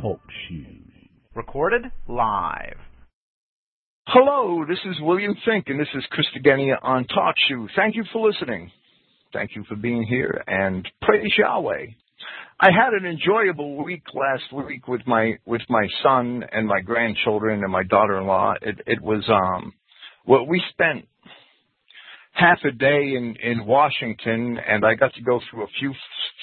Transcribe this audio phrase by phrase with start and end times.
[0.00, 0.64] Talk Shoe.
[1.34, 2.76] Recorded live.
[4.06, 7.68] Hello, this is William Finck, and this is Christogenea on Talk Shoe.
[7.76, 8.70] Thank you for listening.
[9.32, 11.86] Thank you for being here, and praise Yahweh.
[12.60, 17.62] I had an enjoyable week last week with my with my son and my grandchildren
[17.62, 18.54] and my daughter-in-law.
[18.62, 19.74] It it was um
[20.26, 21.06] well we spent
[22.32, 25.92] half a day in in Washington and I got to go through a few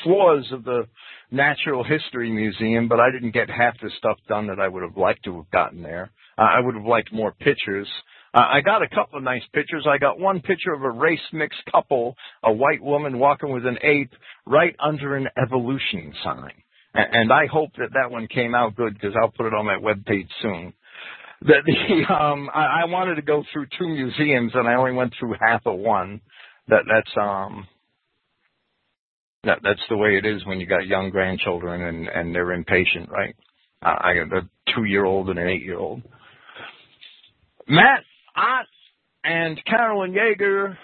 [0.04, 0.84] floors of the
[1.32, 4.98] Natural History Museum, but I didn't get half the stuff done that I would have
[4.98, 6.12] liked to have gotten there.
[6.38, 7.88] Uh, I would have liked more pictures.
[8.34, 9.86] Uh, I got a couple of nice pictures.
[9.90, 13.78] I got one picture of a race mixed couple, a white woman walking with an
[13.82, 14.12] ape
[14.46, 16.54] right under an evolution sign.
[16.94, 19.66] And, and I hope that that one came out good because I'll put it on
[19.66, 20.74] my webpage soon.
[21.42, 25.14] That the, um, I, I wanted to go through two museums and I only went
[25.20, 26.22] through half of one.
[26.70, 27.66] That that's um
[29.44, 33.10] that that's the way it is when you got young grandchildren and and they're impatient,
[33.10, 33.36] right?
[33.82, 36.02] Uh, I got a two year old and an eight year old.
[37.68, 38.04] Matt
[38.36, 38.66] Ott
[39.24, 40.76] and Carolyn Yeager,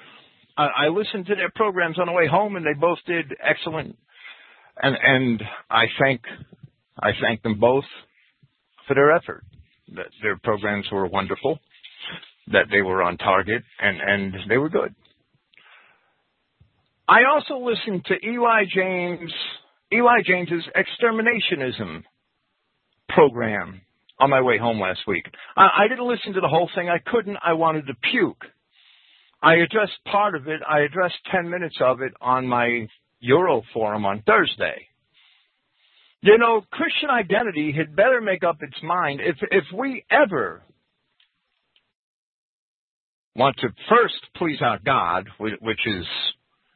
[0.58, 3.98] I, I listened to their programs on the way home, and they both did excellent.
[4.82, 6.22] And and I thank
[7.02, 7.86] I thank them both
[8.88, 9.44] for their effort.
[9.96, 11.60] That their programs were wonderful,
[12.48, 14.94] that they were on target, and and they were good.
[17.08, 19.32] I also listened to Eli James
[19.94, 22.04] Eli James's exterminationism
[23.10, 23.82] program
[24.20, 25.26] on my way home last week.
[25.56, 26.90] I, I didn't listen to the whole thing.
[26.90, 27.38] I couldn't.
[27.44, 28.44] I wanted to puke.
[29.42, 30.62] I addressed part of it.
[30.68, 32.88] I addressed 10 minutes of it on my
[33.20, 34.88] Euro forum on Thursday.
[36.22, 40.62] You know, Christian identity had better make up its mind if if we ever
[43.36, 46.06] want to first please our God, which is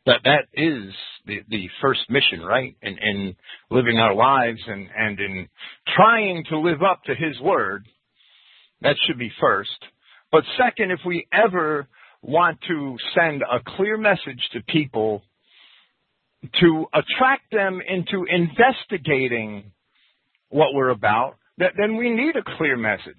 [0.08, 0.94] that that is
[1.26, 2.76] the the first mission, right?
[2.82, 3.36] In in
[3.70, 5.48] living our lives and and in
[5.96, 7.86] trying to live up to His word,
[8.82, 9.78] that should be first.
[10.32, 11.88] But second, if we ever
[12.22, 15.24] want to send a clear message to people
[16.60, 19.72] to attract them into investigating
[20.50, 23.16] what we're about, that then we need a clear message.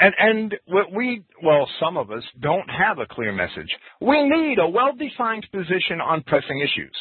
[0.00, 3.68] And and what we well, some of us don't have a clear message.
[4.00, 6.96] We need a well-defined position on pressing issues,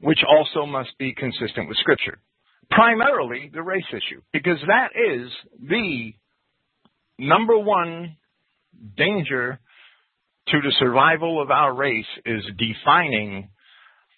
[0.00, 2.18] which also must be consistent with Scripture.
[2.70, 5.30] Primarily the race issue, because that is
[5.60, 6.12] the
[7.18, 8.16] number one
[8.96, 9.58] danger
[10.48, 13.50] to the survival of our race is defining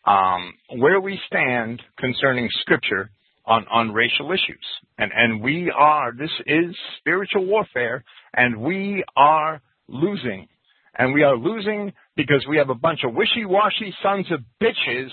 [0.06, 3.10] um, where we stand concerning Scripture
[3.44, 4.64] on, on racial issues.
[4.98, 8.04] And, and we are, this is spiritual warfare,
[8.34, 10.48] and we are losing.
[10.96, 15.08] And we are losing because we have a bunch of wishy-washy sons of bitches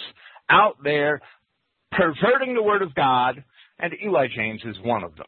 [0.50, 1.22] out there
[1.92, 3.44] perverting the word of God,
[3.80, 5.26] and Eli James is one of them.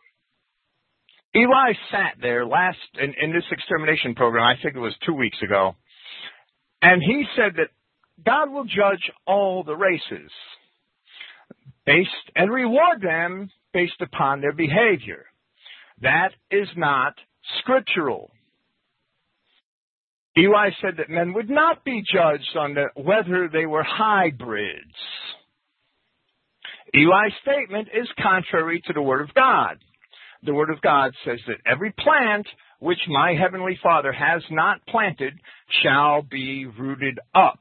[1.35, 5.37] Eli sat there last in, in this extermination program, I think it was two weeks
[5.41, 5.75] ago,
[6.81, 7.69] and he said that
[8.25, 10.29] God will judge all the races
[11.85, 15.25] based and reward them based upon their behavior.
[16.01, 17.13] That is not
[17.59, 18.31] scriptural.
[20.37, 24.95] Eli said that men would not be judged on the, whether they were hybrids.
[26.93, 29.77] Eli's statement is contrary to the Word of God.
[30.43, 32.47] The Word of God says that every plant
[32.79, 35.33] which my heavenly Father has not planted
[35.83, 37.59] shall be rooted up.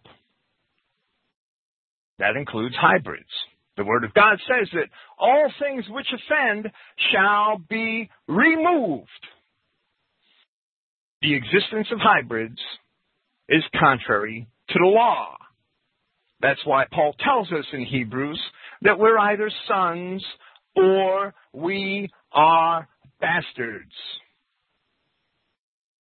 [2.18, 3.28] That includes hybrids.
[3.80, 6.70] The Word of God says that all things which offend
[7.10, 9.08] shall be removed.
[11.22, 12.60] The existence of hybrids
[13.48, 15.34] is contrary to the law.
[16.42, 18.38] That's why Paul tells us in Hebrews
[18.82, 20.22] that we're either sons
[20.76, 22.86] or we are
[23.18, 23.94] bastards.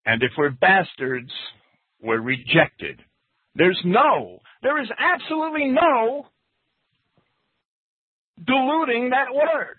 [0.05, 1.31] And if we're bastards,
[2.01, 2.99] we're rejected.
[3.55, 6.27] There's no, there is absolutely no
[8.45, 9.77] diluting that word.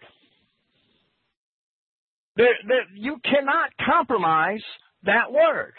[2.36, 4.62] There, there, you cannot compromise
[5.04, 5.74] that word.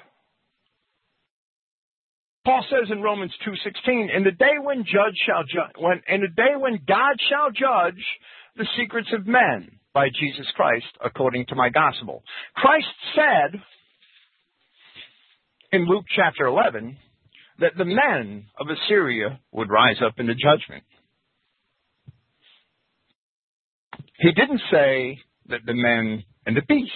[2.44, 6.28] Paul says in Romans 2:16, "In the day when judge shall judge, when in the
[6.28, 8.04] day when God shall judge
[8.56, 12.24] the secrets of men by Jesus Christ according to my gospel."
[12.56, 13.62] Christ said
[15.72, 16.98] in Luke chapter 11
[17.60, 20.84] that the men of Assyria would rise up into judgment.
[24.22, 25.20] He didn't say
[25.50, 26.94] that the men and the beasts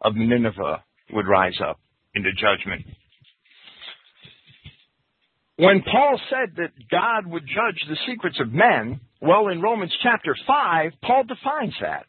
[0.00, 1.80] of Nineveh would rise up
[2.14, 2.86] into judgment.
[5.56, 10.36] When Paul said that God would judge the secrets of men, well, in Romans chapter
[10.46, 12.06] 5, Paul defines that.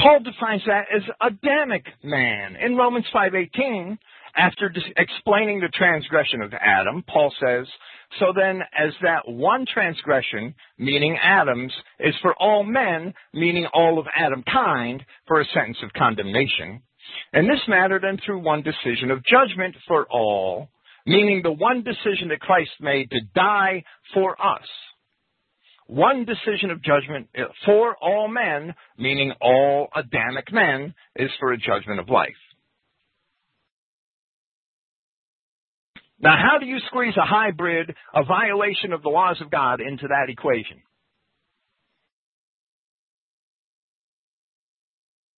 [0.00, 2.56] Paul defines that as Adamic man.
[2.56, 3.98] In Romans 5:18,
[4.36, 7.66] after dis- explaining the transgression of Adam, Paul says,
[8.18, 14.06] "So then as that one transgression, meaning Adam's, is for all men, meaning all of
[14.14, 16.82] Adam kind, for a sentence of condemnation,
[17.32, 20.68] in this matter then through one decision of judgment for all,
[21.06, 24.68] meaning the one decision that Christ made to die for us."
[25.86, 31.58] one decision of judgment eh, for all men, meaning all Adamic men, is for a
[31.58, 32.30] judgment of life.
[36.20, 40.08] Now, how do you squeeze a hybrid, a violation of the laws of God, into
[40.08, 40.82] that equation?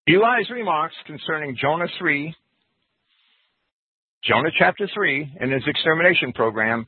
[0.09, 2.35] Eli's remarks concerning Jonah 3,
[4.23, 6.87] Jonah chapter 3, in his extermination program,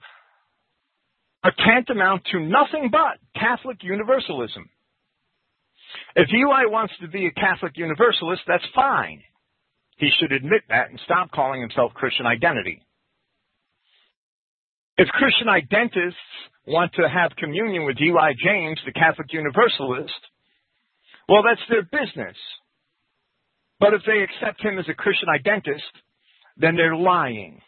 [1.42, 4.68] are tantamount to nothing but Catholic universalism.
[6.14, 9.22] If Eli wants to be a Catholic universalist, that's fine.
[9.96, 12.82] He should admit that and stop calling himself Christian identity.
[14.98, 16.18] If Christian identists
[16.66, 20.12] want to have communion with Eli James, the Catholic Universalist,
[21.28, 22.36] well, that's their business.
[23.78, 25.84] But if they accept him as a Christian identist,
[26.56, 27.60] then they're lying.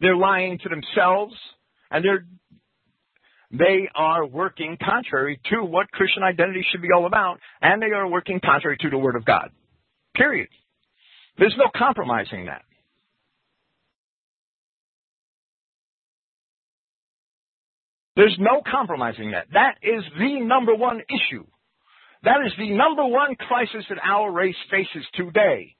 [0.00, 1.34] They're lying to themselves,
[1.90, 2.24] and they're
[3.50, 8.06] they are working contrary to what Christian identity should be all about, and they are
[8.06, 9.50] working contrary to the Word of God.
[10.14, 10.48] Period.
[11.38, 12.62] There's no compromising that.
[18.18, 19.46] There's no compromising that.
[19.52, 21.46] That is the number one issue.
[22.24, 25.76] That is the number one crisis that our race faces today.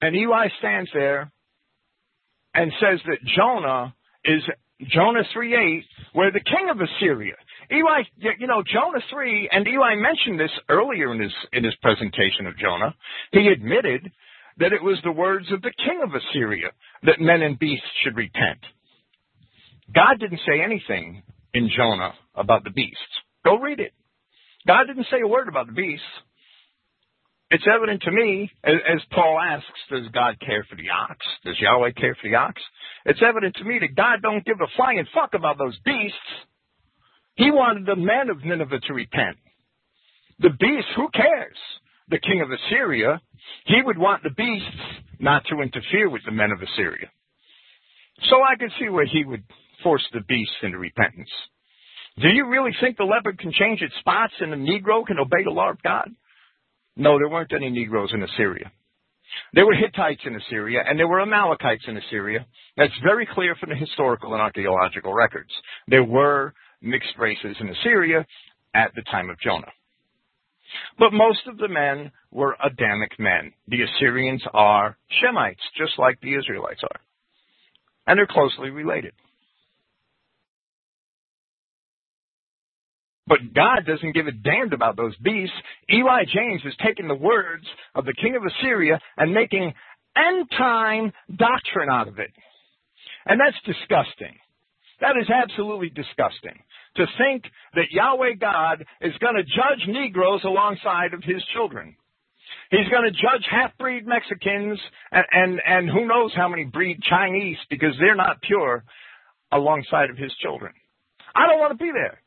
[0.00, 1.32] And Eli stands there
[2.54, 4.44] and says that Jonah is
[4.86, 7.34] Jonah 3:8, where the king of Assyria.
[7.72, 8.04] Eli,
[8.38, 12.56] you know, Jonah 3, and Eli mentioned this earlier in his in his presentation of
[12.58, 12.94] Jonah.
[13.32, 14.12] He admitted
[14.58, 16.70] that it was the words of the king of Assyria
[17.02, 18.64] that men and beasts should repent.
[19.94, 21.22] God didn't say anything
[21.54, 22.98] in Jonah about the beasts.
[23.44, 23.92] Go read it.
[24.66, 26.04] God didn't say a word about the beasts.
[27.50, 31.18] It's evident to me, as, Paul asks, does God care for the ox?
[31.44, 32.62] Does Yahweh care for the ox?
[33.04, 36.16] It's evident to me that God don't give a flying fuck about those beasts.
[37.34, 39.36] He wanted the men of Nineveh to repent.
[40.38, 41.56] The beasts, who cares?
[42.08, 43.20] The king of Assyria,
[43.66, 44.68] he would want the beasts
[45.18, 47.08] not to interfere with the men of Assyria.
[48.28, 49.44] So I could see where he would
[49.82, 51.30] force the beast into repentance.
[52.20, 55.44] Do you really think the leopard can change its spots and the Negro can obey
[55.44, 56.10] the law of God?
[56.96, 58.70] No, there weren't any Negroes in Assyria.
[59.54, 62.46] There were Hittites in Assyria, and there were Amalekites in Assyria.
[62.76, 65.50] That's very clear from the historical and archaeological records.
[65.86, 68.26] There were mixed races in Assyria
[68.74, 69.72] at the time of Jonah.
[70.98, 73.52] But most of the men were Adamic men.
[73.68, 77.00] The Assyrians are Shemites, just like the Israelites are.
[78.06, 79.12] And they're closely related.
[83.30, 85.54] But God doesn't give a damn about those beasts.
[85.88, 89.72] Eli James is taking the words of the king of Assyria and making
[90.16, 92.32] end time doctrine out of it.
[93.24, 94.34] And that's disgusting.
[95.00, 96.58] That is absolutely disgusting.
[96.96, 97.44] To think
[97.76, 101.94] that Yahweh God is going to judge Negroes alongside of his children.
[102.72, 104.80] He's going to judge half-breed Mexicans
[105.12, 108.82] and, and, and who knows how many breed Chinese because they're not pure
[109.52, 110.72] alongside of his children.
[111.32, 112.18] I don't want to be there.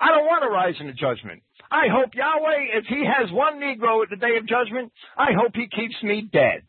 [0.00, 1.42] I don't want to rise into judgment.
[1.70, 5.52] I hope Yahweh, if he has one Negro at the day of judgment, I hope
[5.54, 6.62] he keeps me dead.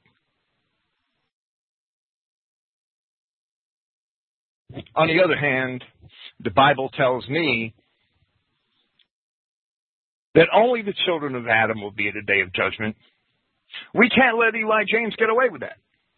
[4.96, 5.84] On the other hand,
[6.40, 7.74] the Bible tells me
[10.36, 12.96] that only the children of Adam will be at the day of judgment.
[13.94, 15.78] We can't let Eli James get away with that.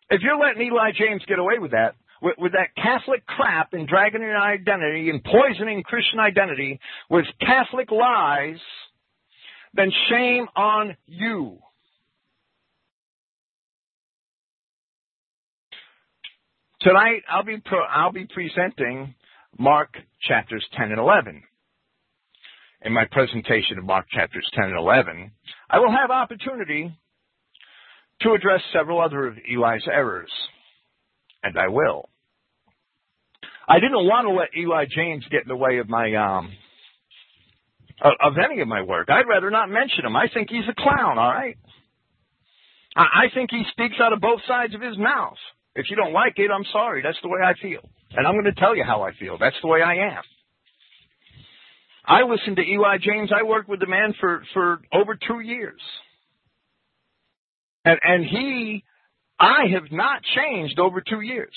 [0.10, 3.88] If you're letting Eli James get away with that, with, with that Catholic crap and
[3.88, 8.58] dragging your identity and poisoning Christian identity with Catholic lies,
[9.74, 11.60] then shame on you.
[16.82, 19.14] Tonight I'll be pro- I'll be presenting
[19.58, 21.44] Mark chapters 10 and 11.
[22.84, 25.32] In my presentation of Mark chapters 10 and 11,
[25.70, 26.98] I will have opportunity
[28.22, 30.32] to address several other of Eli's errors
[31.44, 32.10] and I will.
[33.68, 36.52] I didn't want to let Eli James get in the way of my um
[38.02, 39.10] of any of my work.
[39.10, 40.16] I'd rather not mention him.
[40.16, 41.58] I think he's a clown, all right?
[42.96, 45.38] I think he speaks out of both sides of his mouth.
[45.76, 47.02] If you don't like it, I'm sorry.
[47.02, 47.82] That's the way I feel.
[48.12, 49.38] And I'm going to tell you how I feel.
[49.38, 50.24] That's the way I am.
[52.06, 53.30] I listened to Eli James.
[53.34, 55.80] I worked with the man for, for over two years.
[57.86, 58.84] And, and he,
[59.40, 61.54] I have not changed over two years.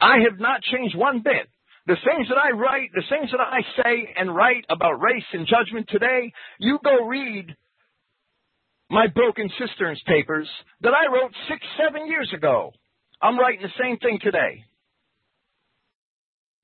[0.00, 1.48] I have not changed one bit.
[1.86, 5.46] The things that I write, the things that I say and write about race and
[5.46, 7.56] judgment today, you go read
[8.90, 10.48] my Broken Cisterns papers
[10.82, 12.72] that I wrote six, seven years ago.
[13.22, 14.64] I'm writing the same thing today.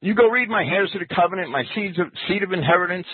[0.01, 3.07] You go read my Heirs of the Covenant, my Seeds of, Seed of Inheritance.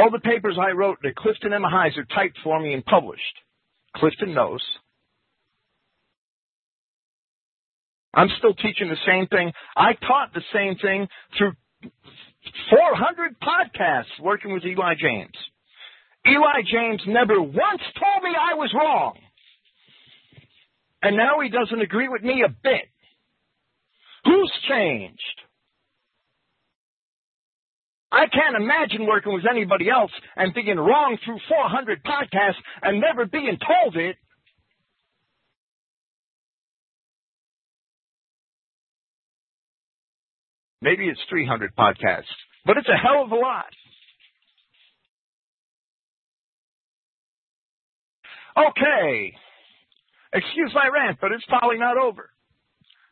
[0.00, 3.20] All the papers I wrote that Clifton Emahiser typed for me and published.
[3.96, 4.62] Clifton knows.
[8.14, 9.52] I'm still teaching the same thing.
[9.76, 11.52] I taught the same thing through
[12.70, 15.36] 400 podcasts working with Eli James.
[16.26, 19.18] Eli James never once told me I was wrong.
[21.02, 22.88] And now he doesn't agree with me a bit.
[24.24, 25.20] Who's changed?
[28.12, 33.26] I can't imagine working with anybody else and being wrong through 400 podcasts and never
[33.26, 34.16] being told it.
[40.82, 42.24] Maybe it's 300 podcasts,
[42.64, 43.66] but it's a hell of a lot.
[48.56, 49.34] Okay.
[50.32, 52.30] Excuse my rant, but it's probably not over.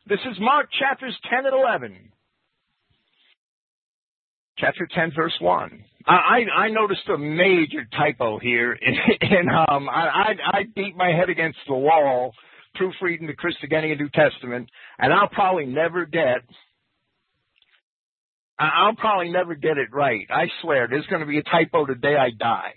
[0.07, 2.11] This is Mark chapters 10 and 11.
[4.59, 5.83] Chapter 10, verse 1.
[6.05, 8.77] I, I noticed a major typo here,
[9.21, 12.33] and um, I, I, I beat my head against the wall
[12.75, 16.41] proofreading the Christogenea New Testament, and I'll probably never get
[18.59, 20.27] I'll probably never get it right.
[20.29, 22.73] I swear, there's going to be a typo the day I die.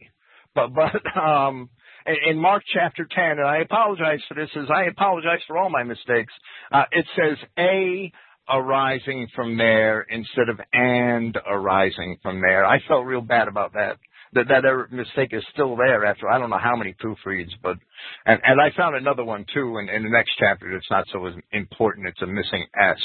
[0.54, 1.70] But but um,
[2.06, 5.82] in Mark chapter 10, and I apologize for this, as I apologize for all my
[5.82, 6.32] mistakes.
[6.70, 8.12] Uh, it says a
[8.48, 12.64] arising from there instead of and arising from there.
[12.64, 13.98] I felt real bad about that.
[14.34, 17.76] That that mistake is still there after I don't know how many proofreads, but
[18.24, 21.28] and and I found another one too in, in the next chapter that's not so
[21.52, 22.06] important.
[22.06, 22.96] It's a missing S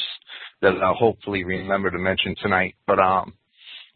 [0.61, 2.75] that I'll hopefully remember to mention tonight.
[2.87, 3.33] But um,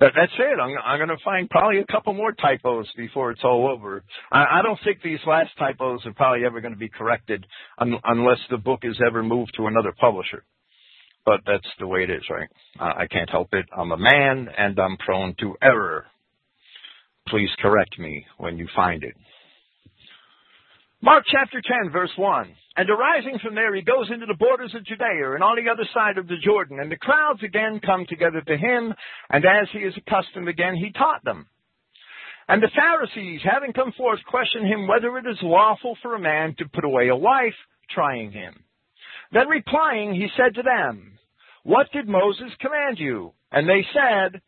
[0.02, 0.60] that, that's it.
[0.60, 4.04] I'm, I'm going to find probably a couple more typos before it's all over.
[4.32, 7.46] I, I don't think these last typos are probably ever going to be corrected
[7.78, 10.44] un, unless the book is ever moved to another publisher.
[11.26, 12.50] But that's the way it is, right?
[12.80, 13.66] Uh, I can't help it.
[13.76, 16.06] I'm a man and I'm prone to error.
[17.28, 19.14] Please correct me when you find it.
[21.04, 22.56] Mark chapter 10, verse 1.
[22.78, 25.88] And arising from there, he goes into the borders of Judea and on the other
[25.94, 26.80] side of the Jordan.
[26.80, 28.94] And the crowds again come together to him,
[29.30, 31.48] and as he is accustomed again, he taught them.
[32.48, 36.56] And the Pharisees, having come forth, questioned him whether it is lawful for a man
[36.60, 37.56] to put away a wife,
[37.90, 38.64] trying him.
[39.32, 41.18] Then replying, he said to them,
[41.64, 43.34] What did Moses command you?
[43.52, 44.42] And they said,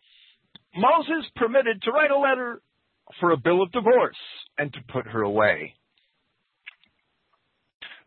[0.75, 2.61] Moses permitted to write a letter
[3.19, 4.17] for a bill of divorce
[4.57, 5.75] and to put her away.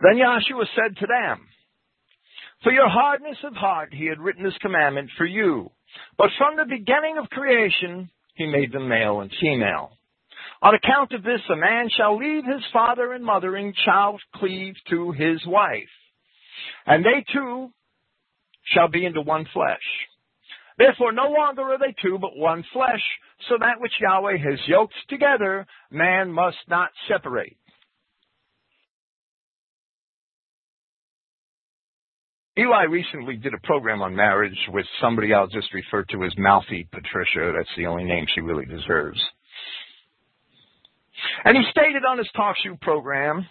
[0.00, 1.46] Then Yahshua said to them,
[2.62, 5.70] For your hardness of heart he had written this commandment for you.
[6.18, 9.92] But from the beginning of creation he made them male and female.
[10.62, 14.74] On account of this, a man shall leave his father and mother and shall cleave
[14.90, 15.88] to his wife.
[16.86, 17.70] And they two
[18.72, 19.78] shall be into one flesh.
[20.78, 23.02] Therefore, no longer are they two, but one flesh.
[23.48, 27.56] So that which Yahweh has yoked together, man must not separate.
[32.58, 36.88] Eli recently did a program on marriage with somebody I'll just refer to as Mouthy
[36.90, 37.52] Patricia.
[37.54, 39.20] That's the only name she really deserves.
[41.44, 43.46] And he stated on his talk show program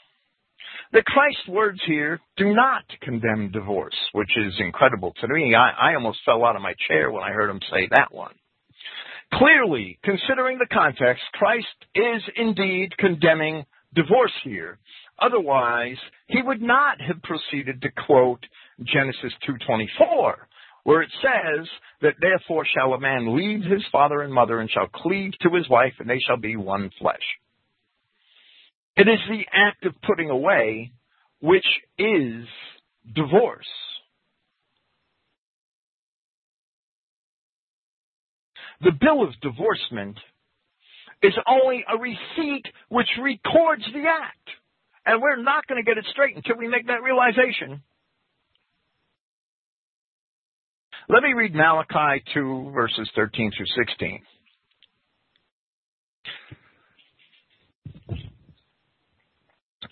[0.96, 5.54] that Christ words here do not condemn divorce, which is incredible to me.
[5.54, 8.34] I, I almost fell out of my chair when I heard him say that one.
[9.34, 14.78] Clearly, considering the context, Christ is indeed condemning divorce here.
[15.20, 15.98] Otherwise,
[16.28, 18.46] he would not have proceeded to quote
[18.82, 20.48] Genesis 2:24,
[20.84, 21.68] where it says
[22.04, 25.68] that therefore shall a man leave his father and mother and shall cleave to his
[25.68, 27.26] wife and they shall be one flesh.
[28.98, 30.92] It is the act of putting away
[31.42, 31.66] which
[31.98, 32.46] is
[33.14, 33.68] divorce.
[38.82, 40.18] The bill of divorcement
[41.22, 44.50] is only a receipt which records the act.
[45.06, 47.82] And we're not going to get it straight until we make that realization.
[51.08, 54.22] Let me read Malachi 2, verses 13 through 16.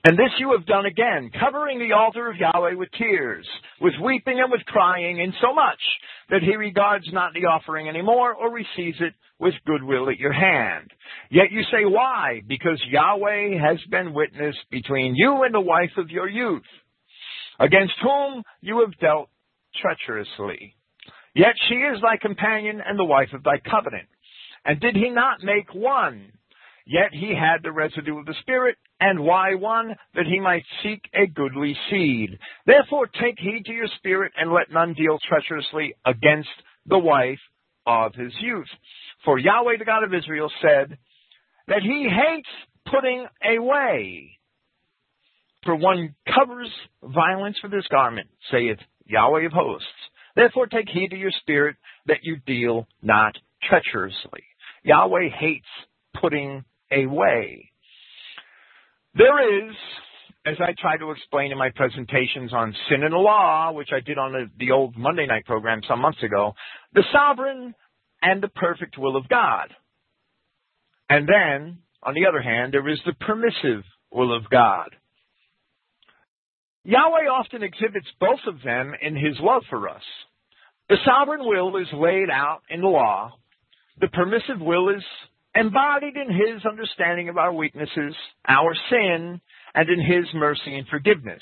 [0.05, 3.47] And this you have done again, covering the altar of Yahweh with tears,
[3.79, 5.79] with weeping and with crying, insomuch
[6.29, 10.91] that he regards not the offering anymore or receives it with goodwill at your hand.
[11.31, 12.41] Yet you say, why?
[12.45, 16.63] Because Yahweh has been witness between you and the wife of your youth,
[17.59, 19.29] against whom you have dealt
[19.81, 20.75] treacherously.
[21.33, 24.07] Yet she is thy companion and the wife of thy covenant.
[24.65, 26.31] And did he not make one?
[26.85, 29.95] Yet he had the residue of the Spirit, and why one?
[30.15, 32.37] That he might seek a goodly seed.
[32.65, 36.49] Therefore take heed to your spirit, and let none deal treacherously against
[36.85, 37.39] the wife
[37.85, 38.67] of his youth.
[39.23, 40.97] For Yahweh the God of Israel said
[41.67, 42.49] that he hates
[42.85, 44.37] putting away.
[45.63, 46.69] For one covers
[47.01, 49.87] violence with his garment, saith Yahweh of hosts.
[50.35, 53.37] Therefore take heed to your spirit that you deal not
[53.69, 54.43] treacherously.
[54.83, 55.67] Yahweh hates
[56.19, 57.71] putting away.
[59.15, 59.75] There is,
[60.45, 63.99] as I try to explain in my presentations on sin and the law, which I
[63.99, 66.53] did on the, the old Monday night program some months ago,
[66.93, 67.75] the sovereign
[68.21, 69.69] and the perfect will of God.
[71.09, 74.89] And then, on the other hand, there is the permissive will of God.
[76.85, 80.01] Yahweh often exhibits both of them in his love for us.
[80.89, 83.31] The sovereign will is laid out in the law.
[84.01, 85.03] The permissive will is
[85.55, 88.15] embodied in his understanding of our weaknesses,
[88.47, 89.41] our sin,
[89.75, 91.41] and in his mercy and forgiveness.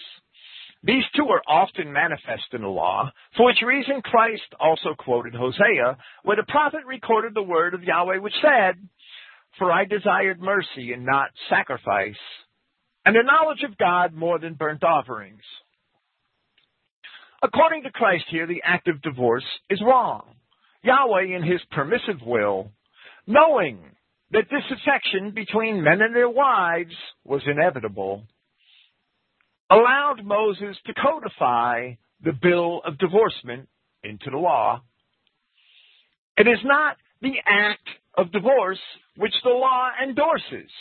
[0.83, 5.97] These two are often manifest in the law, for which reason Christ also quoted Hosea,
[6.23, 8.75] where the prophet recorded the word of Yahweh which said,
[9.59, 12.15] For I desired mercy and not sacrifice,
[13.05, 15.43] and the knowledge of God more than burnt offerings.
[17.43, 20.23] According to Christ here, the act of divorce is wrong.
[20.83, 22.71] Yahweh, in his permissive will,
[23.27, 23.79] knowing
[24.31, 28.23] that disaffection between men and their wives was inevitable,
[29.69, 33.67] allowed Moses to codify the bill of divorcement
[34.03, 34.81] into the law.
[36.37, 38.79] It is not the act of divorce
[39.17, 40.71] which the law endorses,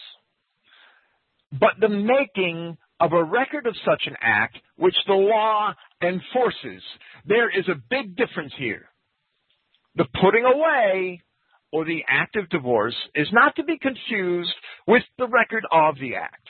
[1.52, 6.82] but the making of a record of such an act which the law enforces.
[7.26, 8.88] There is a big difference here.
[9.96, 11.22] The putting away
[11.72, 14.54] or the act of divorce is not to be confused
[14.86, 16.48] with the record of the act,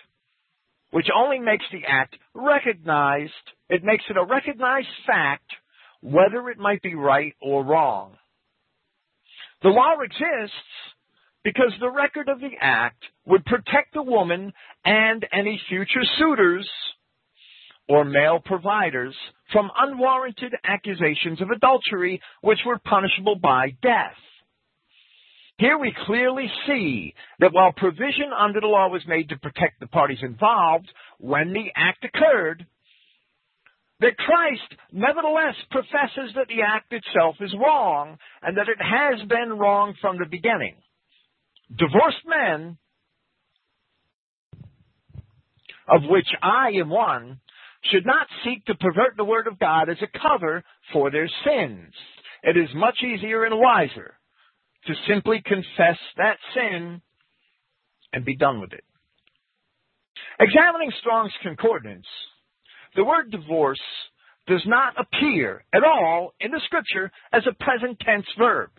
[0.91, 3.33] which only makes the act recognized.
[3.69, 5.51] It makes it a recognized fact
[6.03, 8.17] whether it might be right or wrong.
[9.63, 10.57] The law exists
[11.45, 14.53] because the record of the act would protect the woman
[14.85, 16.69] and any future suitors
[17.89, 19.15] or male providers
[19.53, 24.15] from unwarranted accusations of adultery which were punishable by death.
[25.61, 29.89] Here we clearly see that while provision under the law was made to protect the
[29.89, 32.65] parties involved when the act occurred,
[34.01, 39.59] that Christ nevertheless professes that the act itself is wrong and that it has been
[39.59, 40.77] wrong from the beginning.
[41.77, 42.79] Divorced men,
[45.87, 47.39] of which I am one,
[47.93, 51.93] should not seek to pervert the word of God as a cover for their sins.
[52.45, 54.15] It is much easier and wiser
[54.87, 57.03] to simply confess that sin
[58.13, 58.85] and be done with it.
[60.39, 62.07] Examining Strong's Concordance,
[62.97, 63.81] the word divorce
[64.47, 68.71] does not appear at all in the scripture as a present tense verb.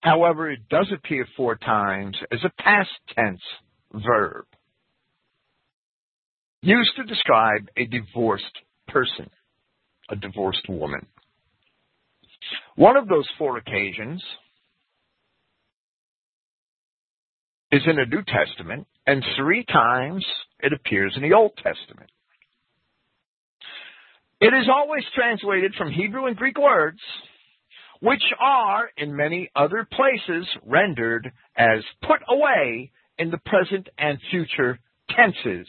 [0.00, 3.42] However, it does appear four times as a past tense
[3.92, 4.46] verb,
[6.62, 8.44] used to describe a divorced
[8.88, 9.28] person,
[10.08, 11.06] a divorced woman.
[12.76, 14.22] One of those four occasions
[17.70, 20.24] is in the New Testament, and three times
[20.60, 22.10] it appears in the Old Testament.
[24.40, 27.00] It is always translated from Hebrew and Greek words,
[28.00, 34.78] which are, in many other places, rendered as put away in the present and future
[35.10, 35.66] tenses.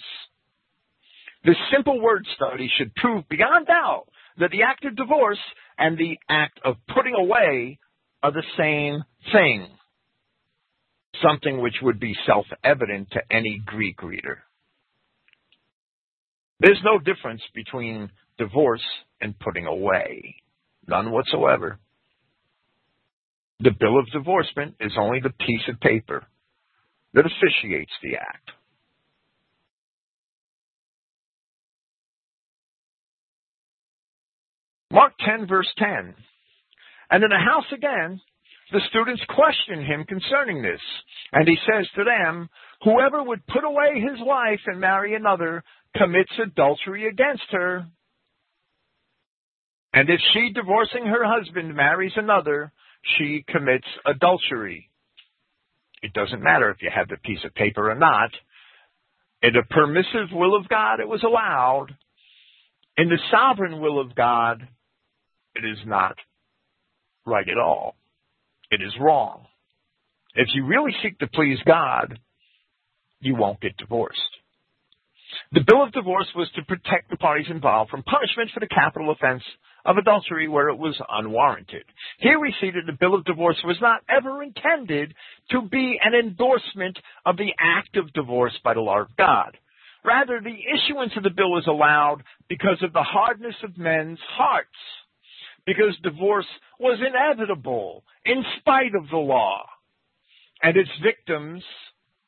[1.44, 4.06] This simple word study should prove beyond doubt
[4.38, 5.40] that the act of divorce
[5.80, 7.80] and the act of putting away
[8.22, 9.68] are the same thing.
[11.24, 14.44] Something which would be self evident to any Greek reader.
[16.60, 18.84] There's no difference between divorce
[19.22, 20.36] and putting away.
[20.88, 21.80] None whatsoever.
[23.62, 26.26] The bill of divorcement is only the piece of paper
[27.14, 28.52] that officiates the act.
[34.92, 36.16] Mark 10, verse 10.
[37.12, 38.20] And in the house again,
[38.72, 40.82] the students question him concerning this.
[41.32, 42.50] And he says to them,
[42.84, 45.64] Whoever would put away his wife and marry another
[45.96, 47.86] commits adultery against her.
[49.94, 52.72] And if she, divorcing her husband, marries another,
[53.18, 54.90] she commits adultery.
[56.02, 58.30] It doesn't matter if you have the piece of paper or not.
[59.42, 61.88] In the permissive will of God, it was allowed.
[62.98, 64.68] In the sovereign will of God,
[65.64, 66.16] it is not
[67.26, 67.96] right at all.
[68.72, 69.46] It is wrong.
[70.36, 72.20] If you really seek to please God,
[73.20, 74.20] you won't get divorced.
[75.52, 79.12] The bill of divorce was to protect the parties involved from punishment for the capital
[79.12, 79.44] offense
[79.86, 81.84] of adultery where it was unwarranted.
[82.20, 85.14] Here we see that the bill of divorce was not ever intended
[85.52, 89.58] to be an endorsement of the act of divorce by the law of God.
[90.04, 94.70] Rather, the issuance of the bill was allowed because of the hardness of men's hearts,
[95.66, 96.46] because divorce
[96.80, 99.64] was inevitable in spite of the law,
[100.62, 101.64] and its victims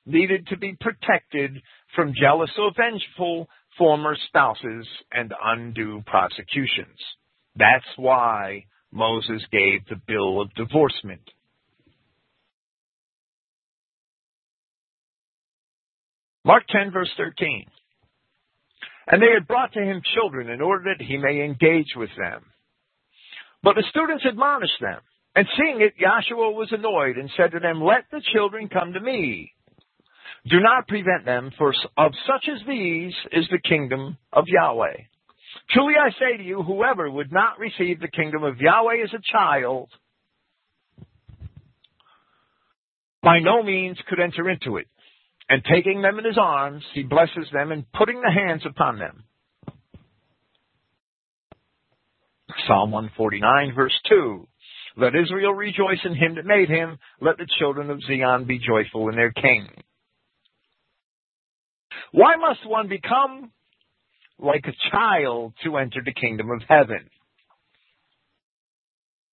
[0.05, 1.61] needed to be protected
[1.95, 6.97] from jealous or vengeful former spouses and undue prosecutions.
[7.55, 11.21] That's why Moses gave the bill of divorcement.
[16.43, 17.65] Mark 10, verse 13.
[19.07, 22.45] And they had brought to him children in order that he may engage with them.
[23.63, 24.99] But the students admonished them.
[25.35, 28.99] And seeing it, Yahshua was annoyed and said to them, Let the children come to
[28.99, 29.53] me.
[30.49, 34.97] Do not prevent them, for of such as these is the kingdom of Yahweh.
[35.69, 39.21] Truly I say to you, whoever would not receive the kingdom of Yahweh as a
[39.31, 39.89] child,
[43.21, 44.87] by no means could enter into it.
[45.47, 49.23] And taking them in his arms, he blesses them and putting the hands upon them.
[52.67, 54.47] Psalm 149 verse 2.
[54.97, 56.97] Let Israel rejoice in him that made him.
[57.21, 59.67] Let the children of Zion be joyful in their king.
[62.11, 63.51] Why must one become
[64.37, 67.09] like a child to enter the kingdom of heaven?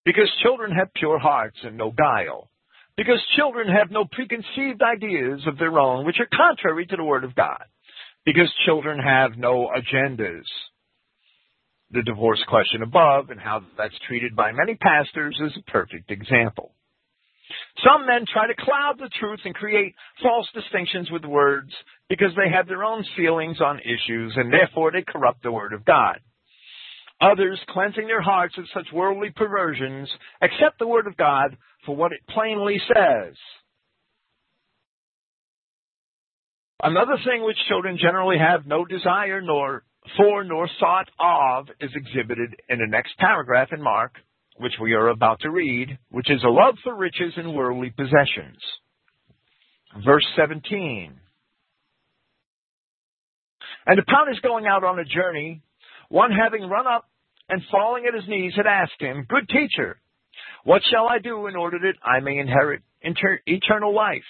[0.05, 2.49] Because children have pure hearts and no guile.
[2.97, 7.25] Because children have no preconceived ideas of their own, which are contrary to the Word
[7.25, 7.63] of God.
[8.25, 10.45] Because children have no agendas.
[11.91, 16.75] The divorce question above and how that's treated by many pastors is a perfect example.
[17.83, 21.73] Some men try to cloud the truth and create false distinctions with words
[22.11, 25.87] because they have their own feelings on issues and therefore they corrupt the Word of
[25.87, 26.21] God.
[27.21, 30.09] Others, cleansing their hearts of such worldly perversions,
[30.43, 33.35] accept the Word of God for what it plainly says.
[36.83, 39.83] Another thing which children generally have no desire nor
[40.17, 44.13] for nor thought of is exhibited in the next paragraph in Mark
[44.59, 48.59] which we are about to read, which is a love for riches and worldly possessions.
[50.05, 51.15] Verse 17.
[53.87, 55.63] And upon his going out on a journey,
[56.09, 57.05] one having run up
[57.49, 60.01] and falling at his knees had asked him, Good teacher,
[60.65, 64.27] what shall I do in order that I may inherit inter- eternal life?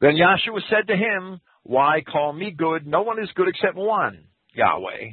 [0.00, 2.86] Then Yahshua said to him, Why call me good?
[2.86, 5.10] No one is good except one, Yahweh.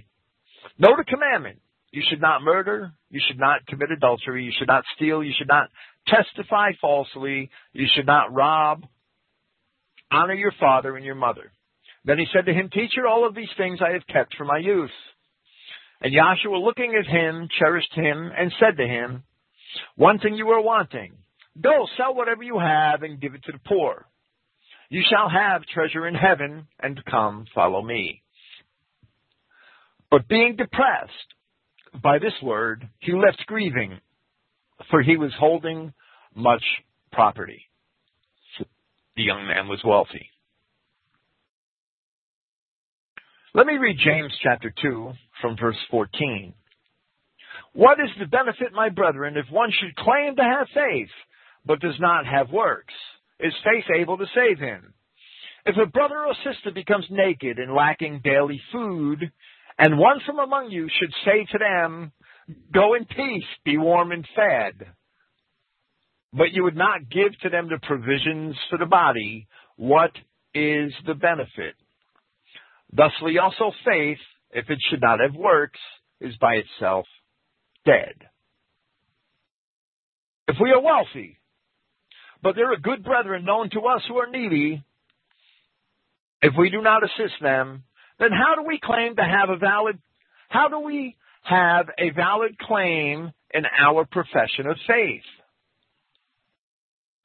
[0.80, 1.60] Know the commandment.
[1.92, 2.94] You should not murder.
[3.10, 4.46] You should not commit adultery.
[4.46, 5.22] You should not steal.
[5.22, 5.68] You should not
[6.08, 7.50] testify falsely.
[7.74, 8.86] You should not rob.
[10.10, 11.52] Honor your father and your mother.
[12.06, 14.60] Then he said to him, Teacher, all of these things I have kept from my
[14.60, 14.96] youth.
[16.00, 19.24] And Yahshua, looking at him, cherished him and said to him,
[19.98, 21.18] One thing you are wanting.
[21.62, 24.08] Go, sell whatever you have and give it to the poor.
[24.90, 28.22] You shall have treasure in heaven, and come, follow me.
[30.12, 31.12] But being depressed,
[32.02, 34.00] by this word, he left grieving,
[34.90, 35.94] for he was holding
[36.36, 36.64] much
[37.12, 37.64] property.
[39.16, 40.30] The young man was wealthy.
[43.54, 46.54] Let me read James chapter 2 from verse 14.
[47.74, 51.10] What is the benefit, my brethren, if one should claim to have faith,
[51.66, 52.94] but does not have works?
[53.40, 54.94] Is faith able to save him?
[55.66, 59.32] If a brother or sister becomes naked and lacking daily food,
[59.78, 62.12] and one from among you should say to them,
[62.74, 64.88] Go in peace, be warm and fed.
[66.32, 69.48] But you would not give to them the provisions for the body.
[69.78, 70.12] What
[70.54, 71.76] is the benefit?
[72.92, 74.20] Thusly also faith,
[74.52, 75.80] if it should not have works,
[76.22, 77.06] is by itself
[77.86, 78.16] dead.
[80.48, 81.40] If we are wealthy,
[82.42, 84.84] but there are good brethren known to us who are needy,
[86.42, 87.84] if we do not assist them,
[88.20, 89.98] then how do we claim to have a valid,
[90.50, 95.24] how do we have a valid claim in our profession of faith?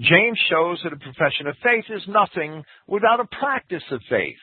[0.01, 4.39] James shows that a profession of faith is nothing without a practice of faith.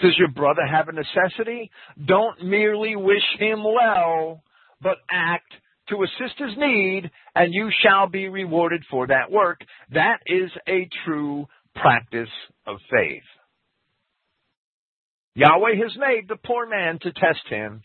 [0.00, 1.70] Does your brother have a necessity?
[2.04, 4.42] Don't merely wish him well,
[4.82, 5.52] but act
[5.88, 9.60] to assist his need, and you shall be rewarded for that work.
[9.92, 12.28] That is a true practice
[12.66, 13.22] of faith.
[15.34, 17.82] Yahweh has made the poor man to test him,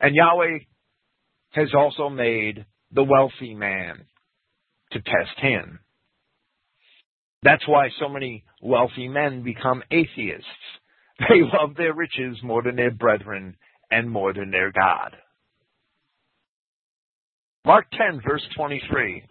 [0.00, 0.58] and Yahweh
[1.50, 4.04] has also made the wealthy man
[4.92, 5.80] to test him.
[7.42, 10.46] That's why so many wealthy men become atheists.
[11.28, 13.56] They love their riches more than their brethren
[13.92, 15.14] and more than their God.
[17.64, 19.24] Mark 10, verse 23.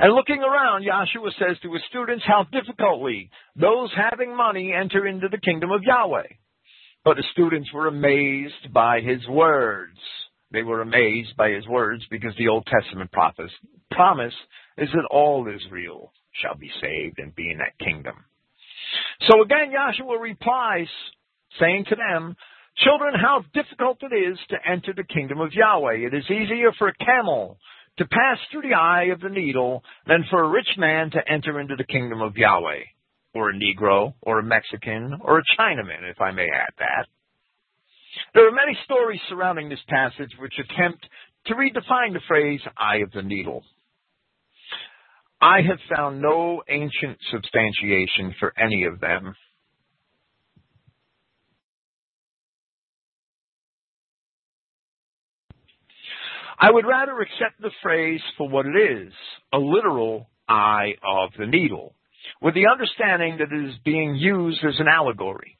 [0.00, 5.28] And looking around, Yahshua says to his students how difficultly those having money enter into
[5.28, 6.26] the kingdom of Yahweh.
[7.04, 9.98] But the students were amazed by his words.
[10.50, 14.34] They were amazed by his words because the Old Testament promise
[14.78, 18.16] is that all Israel shall be saved and be in that kingdom.
[19.30, 20.88] So again, Yahshua replies,
[21.60, 22.36] saying to them,
[22.78, 26.06] Children, how difficult it is to enter the kingdom of Yahweh.
[26.06, 27.58] It is easier for a camel
[27.98, 31.60] to pass through the eye of the needle than for a rich man to enter
[31.60, 32.82] into the kingdom of Yahweh.
[33.34, 37.06] Or a Negro, or a Mexican, or a Chinaman, if I may add that.
[38.34, 41.04] There are many stories surrounding this passage which attempt
[41.46, 43.62] to redefine the phrase eye of the needle.
[45.40, 49.34] I have found no ancient substantiation for any of them.
[56.58, 59.12] I would rather accept the phrase for what it is,
[59.52, 61.94] a literal eye of the needle,
[62.40, 65.58] with the understanding that it is being used as an allegory.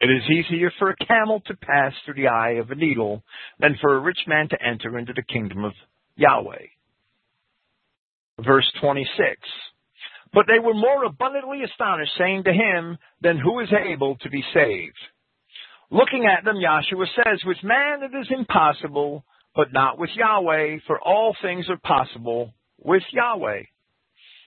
[0.00, 3.22] It is easier for a camel to pass through the eye of a needle
[3.60, 5.72] than for a rich man to enter into the kingdom of
[6.16, 6.66] Yahweh.
[8.40, 9.08] Verse 26.
[10.32, 14.42] But they were more abundantly astonished, saying to him, Then who is able to be
[14.52, 14.98] saved?
[15.92, 20.98] Looking at them, Yahshua says, With man it is impossible, but not with Yahweh, for
[20.98, 23.64] all things are possible with Yahweh.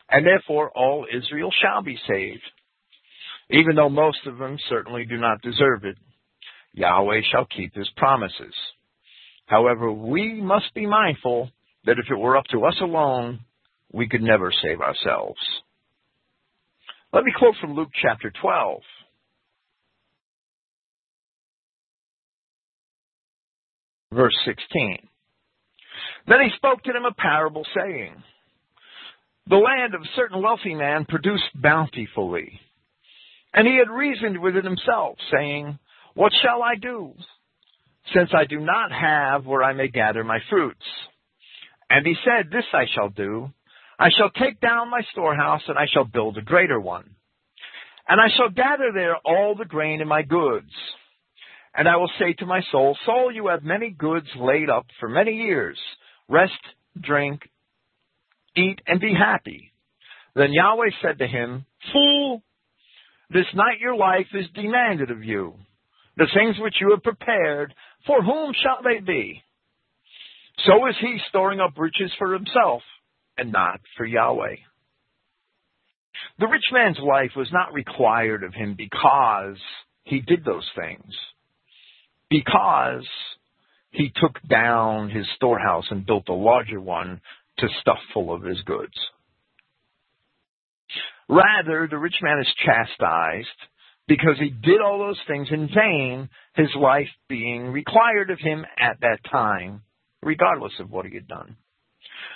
[0.10, 2.42] And therefore all Israel shall be saved.
[3.52, 5.98] Even though most of them certainly do not deserve it,
[6.74, 8.56] Yahweh shall keep his promises.
[9.46, 11.52] However, we must be mindful
[11.86, 13.42] that if it were up to us alone,
[13.94, 15.40] we could never save ourselves.
[17.14, 18.82] Let me quote from Luke chapter 12.
[24.16, 24.98] Verse 16.
[26.28, 28.16] Then he spoke to them a parable saying,
[29.48, 32.60] The land of a certain wealthy man produced bountifully.
[33.54, 35.78] And he had reasoned within himself, saying,
[36.14, 37.14] What shall I do,
[38.14, 40.86] since I do not have where I may gather my fruits?
[41.90, 43.52] And he said, This I shall do.
[44.00, 47.16] I shall take down my storehouse, and I shall build a greater one.
[48.08, 50.72] And I shall gather there all the grain and my goods.
[51.76, 55.10] And I will say to my soul, Soul, you have many goods laid up for
[55.10, 55.78] many years.
[56.30, 56.54] Rest,
[57.00, 57.42] drink,
[58.56, 59.74] eat, and be happy.
[60.36, 62.42] Then Yahweh said to him, Fool,
[63.30, 65.56] this night your life is demanded of you.
[66.16, 67.74] The things which you have prepared,
[68.08, 69.44] for whom shall they be?
[70.66, 72.82] So is he storing up riches for himself
[73.38, 74.56] and not for Yahweh.
[76.40, 79.58] The rich man's life was not required of him because
[80.04, 81.14] he did those things
[82.30, 83.08] because
[83.92, 87.22] he took down his storehouse and built a larger one
[87.60, 88.94] to stuff full of his goods.
[91.28, 93.48] Rather, the rich man is chastised
[94.08, 99.00] because he did all those things in vain, his life being required of him at
[99.02, 99.82] that time,
[100.22, 101.58] regardless of what he had done.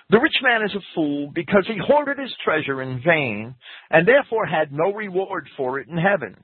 [0.10, 3.56] The rich man is a fool because he hoarded his treasure in vain
[3.91, 6.36] and therefore had no reward for it in heaven.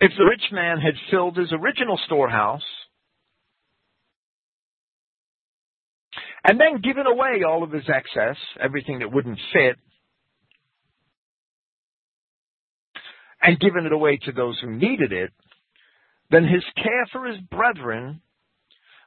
[0.00, 2.62] If the rich man had filled his original storehouse
[6.44, 9.76] and then given away all of his excess, everything that wouldn't fit,
[13.40, 15.30] and given it away to those who needed it,
[16.30, 18.20] then his care for his brethren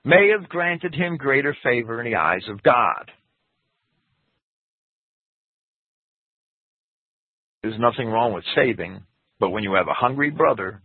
[0.06, 3.12] may have granted him greater favor in the eyes of God.
[7.62, 9.02] There's nothing wrong with saving,
[9.40, 10.82] but when you have a hungry brother,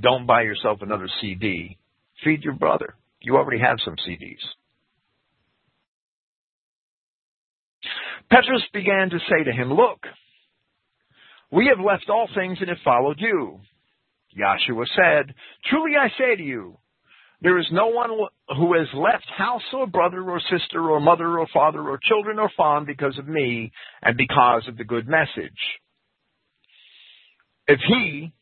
[0.00, 1.78] don't buy yourself another CD.
[2.24, 2.94] Feed your brother.
[3.20, 4.38] You already have some CDs.
[8.30, 10.00] Petrus began to say to him, Look,
[11.50, 13.60] we have left all things and have followed you.
[14.38, 15.34] Yahshua said,
[15.70, 16.78] Truly I say to you,
[17.40, 18.10] there is no one
[18.56, 22.50] who has left house or brother or sister or mother or father or children or
[22.56, 25.58] farm because of me and because of the good message.
[27.68, 28.32] If he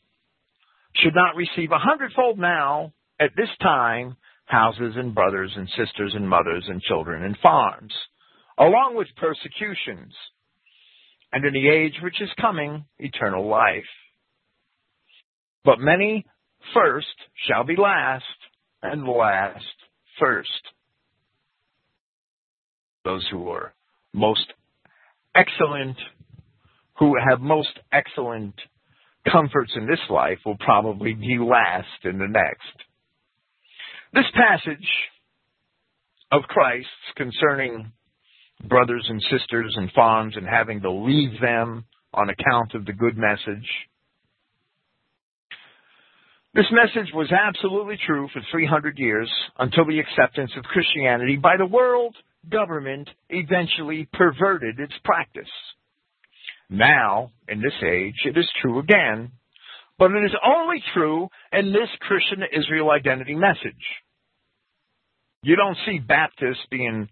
[0.95, 6.29] should not receive a hundredfold now at this time houses and brothers and sisters and
[6.29, 7.93] mothers and children and farms,
[8.57, 10.15] along with persecutions,
[11.33, 13.85] and in the age which is coming, eternal life.
[15.65, 16.25] But many
[16.73, 17.07] first
[17.49, 18.25] shall be last,
[18.83, 19.65] and last
[20.21, 20.49] first.
[23.05, 23.75] Those who are
[24.15, 24.47] most
[25.35, 25.97] excellent,
[26.99, 28.55] who have most excellent
[29.31, 32.77] comforts in this life will probably be last in the next.
[34.13, 34.89] This passage
[36.33, 37.93] of Christ's concerning
[38.69, 41.85] brothers and sisters and farms and having to leave them
[42.15, 43.69] on account of the good message.
[46.55, 51.67] This message was absolutely true for 300 years until the acceptance of Christianity by the
[51.67, 52.17] world
[52.51, 55.51] government eventually perverted its practice.
[56.69, 59.33] Now, in this age, it is true again,
[59.99, 63.75] but it is only true in this Christian Israel identity message.
[65.43, 67.09] You don't see Baptists being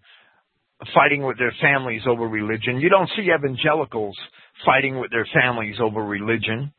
[0.92, 2.80] fighting with their families over religion.
[2.80, 4.16] You don't see evangelicals
[4.66, 6.72] fighting with their families over religion.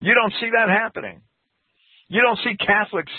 [0.00, 1.22] You don't see that happening.
[2.08, 3.12] You don't see Catholics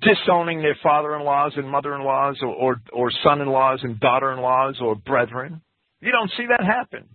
[0.00, 5.60] disowning their father-in-laws and mother-in-laws or, or, or son-in-laws and daughter-in-laws or brethren.
[6.00, 7.08] You don't see that happen.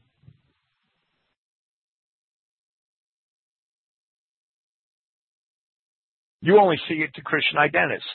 [6.41, 8.05] You only see it to Christian identists.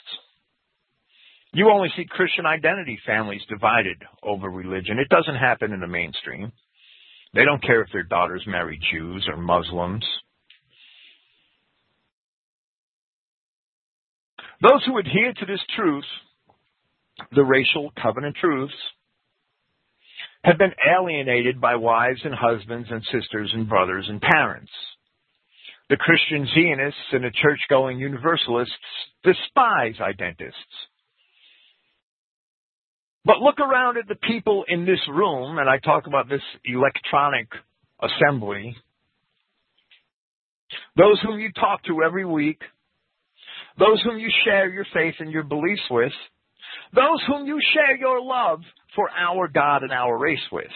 [1.53, 4.99] You only see Christian identity families divided over religion.
[4.99, 6.53] It doesn't happen in the mainstream.
[7.33, 10.05] They don't care if their daughters marry Jews or Muslims.
[14.61, 16.05] Those who adhere to this truth,
[17.31, 18.73] the racial covenant truths,
[20.43, 24.71] have been alienated by wives and husbands and sisters and brothers and parents.
[25.89, 28.73] The Christian Zionists and the church-going Universalists
[29.23, 30.55] despise identists.
[33.25, 37.47] But look around at the people in this room, and I talk about this electronic
[38.01, 38.75] assembly.
[40.95, 42.61] Those whom you talk to every week,
[43.79, 46.11] those whom you share your faith and your beliefs with,
[46.93, 48.61] those whom you share your love
[48.95, 50.71] for our God and our race with.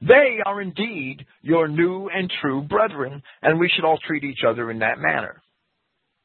[0.00, 4.70] They are indeed your new and true brethren, and we should all treat each other
[4.70, 5.42] in that manner.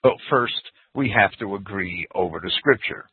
[0.04, 0.62] But first,
[0.94, 3.06] we have to agree over the scripture.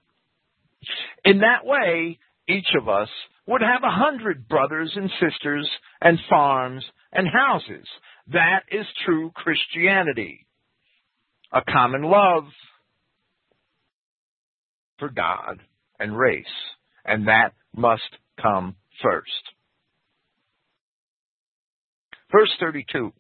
[1.25, 3.09] In that way, each of us
[3.47, 5.69] would have a hundred brothers and sisters
[6.01, 7.87] and farms and houses.
[8.33, 10.46] That is true Christianity.
[11.57, 12.45] A common love
[14.99, 15.59] for God
[15.99, 16.45] and race.
[17.03, 18.03] And that must
[18.43, 19.31] come first.
[22.31, 23.11] Verse 32.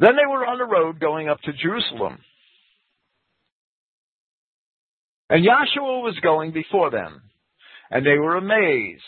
[0.00, 2.18] Then they were on the road going up to Jerusalem.
[5.28, 7.20] And Yahshua was going before them,
[7.90, 9.02] and they were amazed.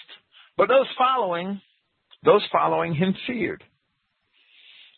[0.58, 1.62] But those following,
[2.22, 3.64] those following him feared.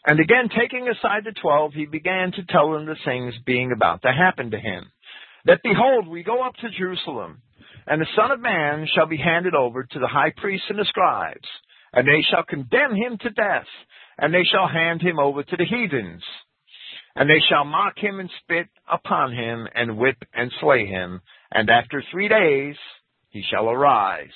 [0.07, 4.03] And again, taking aside the twelve, he began to tell them the things being about
[4.03, 4.85] to happen to him.
[5.47, 7.43] That behold, we go up to Jerusalem,
[7.89, 10.85] and the Son of Man shall be handed over to the high priests and the
[10.85, 11.49] scribes,
[11.93, 13.67] and they shall condemn him to death,
[14.17, 16.23] and they shall hand him over to the heathens.
[17.17, 21.69] And they shall mock him and spit upon him, and whip and slay him, and
[21.69, 22.77] after three days
[23.31, 24.29] he shall arise.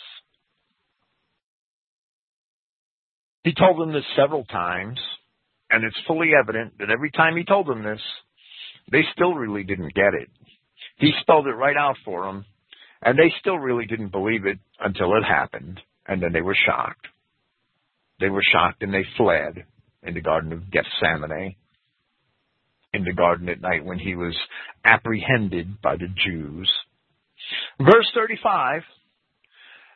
[3.44, 4.98] He told them this several times,
[5.70, 8.00] and it's fully evident that every time he told them this,
[8.90, 10.28] they still really didn't get it.
[10.98, 12.44] He spelled it right out for them,
[13.02, 17.06] and they still really didn't believe it until it happened, and then they were shocked.
[18.20, 19.64] They were shocked and they fled
[20.02, 21.56] in the Garden of Gethsemane,
[22.92, 24.36] in the garden at night when he was
[24.84, 26.70] apprehended by the Jews.
[27.78, 28.82] Verse 35,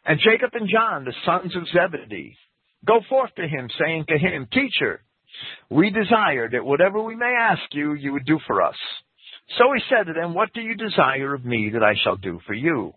[0.06, 2.36] And Jacob and John, the sons of Zebedee,
[2.86, 5.02] go forth to him, saying to him, Teacher,
[5.70, 8.76] we desire that whatever we may ask you, you would do for us.
[9.58, 12.40] So he said to them, What do you desire of me that I shall do
[12.46, 12.94] for you?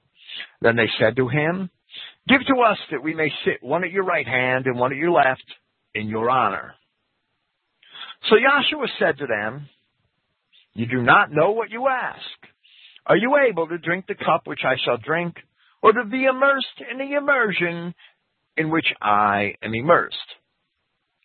[0.62, 1.70] Then they said to him,
[2.28, 4.98] Give to us that we may sit one at your right hand and one at
[4.98, 5.46] your left
[5.96, 6.74] in your honor.
[8.30, 9.68] So Yahshua said to them,
[10.74, 12.20] You do not know what you ask.
[13.06, 15.36] Are you able to drink the cup which I shall drink,
[15.82, 17.94] or to be immersed in the immersion
[18.58, 20.18] in which I am immersed?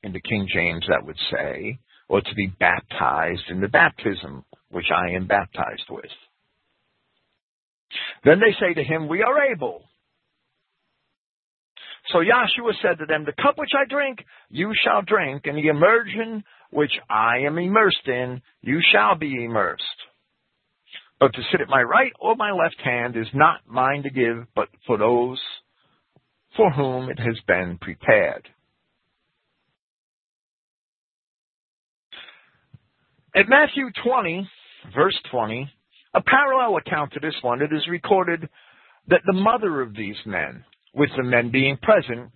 [0.03, 1.78] In the King James, that would say,
[2.09, 6.11] or to be baptized in the baptism which I am baptized with.
[8.24, 9.84] Then they say to him, We are able.
[12.11, 15.68] So Yahshua said to them, The cup which I drink, you shall drink, and the
[15.68, 19.82] immersion which I am immersed in, you shall be immersed.
[21.20, 24.46] But to sit at my right or my left hand is not mine to give,
[24.57, 25.38] but for those
[26.57, 28.48] for whom it has been prepared.
[33.35, 34.47] At Matthew 20,
[34.95, 35.66] verse 20,
[36.12, 38.47] a parallel account to this one, it is recorded
[39.09, 42.30] that the mother of these men, with the men being present,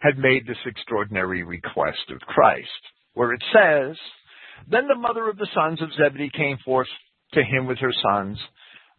[0.00, 2.68] had made this extraordinary request of Christ,
[3.14, 3.96] where it says,
[4.70, 6.88] Then the mother of the sons of Zebedee came forth
[7.32, 8.38] to him with her sons,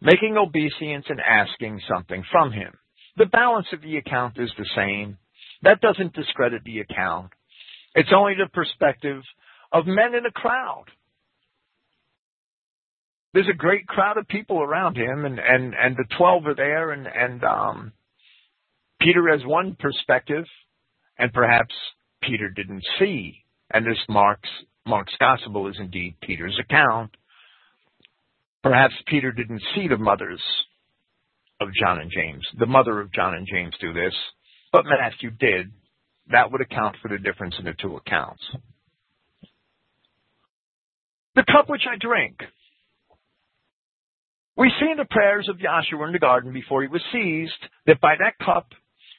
[0.00, 2.72] making obeisance and asking something from him.
[3.18, 5.16] The balance of the account is the same.
[5.62, 7.30] That doesn't discredit the account.
[7.94, 9.22] It's only the perspective
[9.72, 10.86] of men in a crowd
[13.32, 16.90] there's a great crowd of people around him and and and the 12 are there
[16.90, 17.92] and and um
[19.00, 20.44] Peter has one perspective
[21.18, 21.74] and perhaps
[22.22, 23.44] Peter didn't see.
[23.72, 24.48] And this Mark's
[24.86, 27.10] Mark's gospel is indeed Peter's account.
[28.62, 30.42] Perhaps Peter didn't see the mothers
[31.60, 32.44] of John and James.
[32.58, 34.14] The mother of John and James do this
[34.72, 35.72] but Matthew did.
[36.30, 38.42] That would account for the difference in the two accounts.
[41.34, 42.38] The cup which I drink
[44.56, 47.52] we see in the prayers of Yahshua in the garden before he was seized
[47.86, 48.68] that by that cup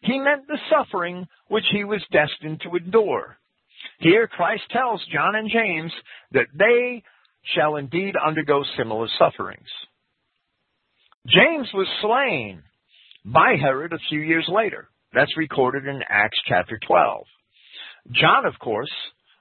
[0.01, 3.37] he meant the suffering which he was destined to endure.
[3.99, 5.91] Here Christ tells John and James
[6.31, 7.03] that they
[7.55, 9.67] shall indeed undergo similar sufferings.
[11.27, 12.63] James was slain
[13.25, 14.89] by Herod a few years later.
[15.13, 17.25] That's recorded in Acts chapter 12.
[18.11, 18.91] John, of course,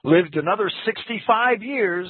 [0.04, 2.08] lived another 65 years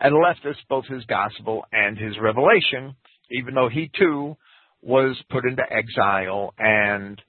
[0.00, 2.94] and left us both his gospel and his revelation
[3.30, 4.36] even though he too
[4.82, 7.20] was put into exile and,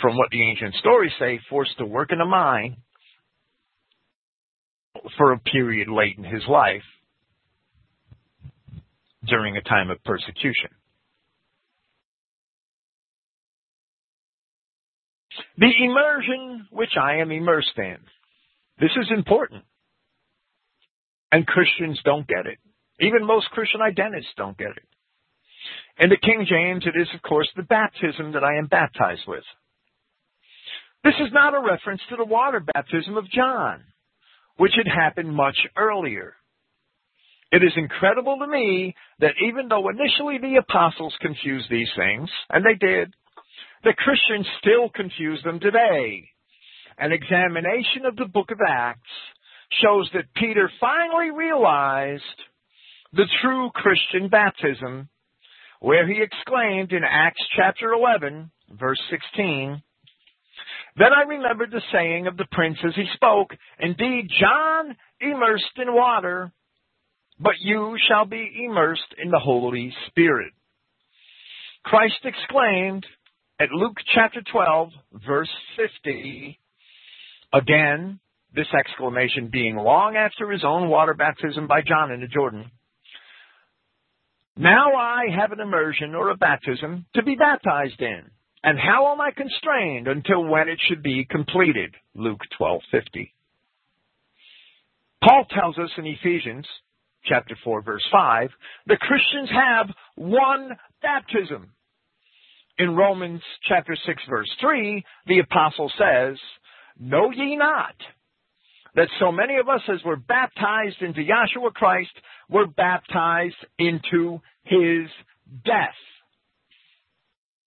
[0.00, 2.76] from what the ancient stories say, forced to work in a mine
[5.16, 6.82] for a period late in his life
[9.26, 10.70] during a time of persecution.
[15.56, 17.96] The immersion which I am immersed in.
[18.80, 19.64] This is important.
[21.30, 22.58] And Christians don't get it.
[23.00, 24.88] Even most Christian identists don't get it.
[25.98, 29.42] In the King James, it is, of course, the baptism that I am baptized with.
[31.02, 33.82] This is not a reference to the water baptism of John,
[34.56, 36.34] which had happened much earlier.
[37.50, 42.64] It is incredible to me that even though initially the apostles confused these things, and
[42.64, 43.12] they did,
[43.82, 46.28] the Christians still confuse them today.
[46.98, 49.00] An examination of the book of Acts
[49.82, 52.22] shows that Peter finally realized
[53.12, 55.08] the true Christian baptism
[55.80, 59.82] where he exclaimed in Acts chapter 11, verse 16,
[60.96, 65.94] Then I remembered the saying of the prince as he spoke, Indeed, John immersed in
[65.94, 66.52] water,
[67.38, 70.52] but you shall be immersed in the Holy Spirit.
[71.84, 73.06] Christ exclaimed
[73.60, 74.90] at Luke chapter 12,
[75.26, 76.58] verse 50,
[77.52, 78.20] again,
[78.54, 82.70] this exclamation being long after his own water baptism by John in the Jordan.
[84.58, 88.22] Now I have an immersion or a baptism to be baptized in.
[88.64, 91.94] And how am I constrained until when it should be completed?
[92.16, 93.32] Luke 12:50.
[95.22, 96.66] Paul tells us in Ephesians
[97.24, 98.50] chapter 4 verse 5,
[98.86, 101.72] the Christians have one baptism.
[102.78, 106.36] In Romans chapter 6 verse 3, the apostle says,
[106.98, 107.94] Know ye not
[108.98, 112.10] that so many of us as were baptized into Yahshua Christ
[112.50, 115.06] were baptized into his
[115.64, 115.94] death.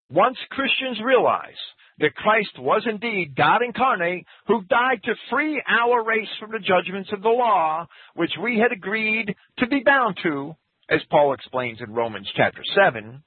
[0.09, 1.55] Once Christians realize
[1.99, 7.11] that Christ was indeed God incarnate who died to free our race from the judgments
[7.13, 10.53] of the law, which we had agreed to be bound to,
[10.89, 13.23] as Paul explains in Romans chapter 7,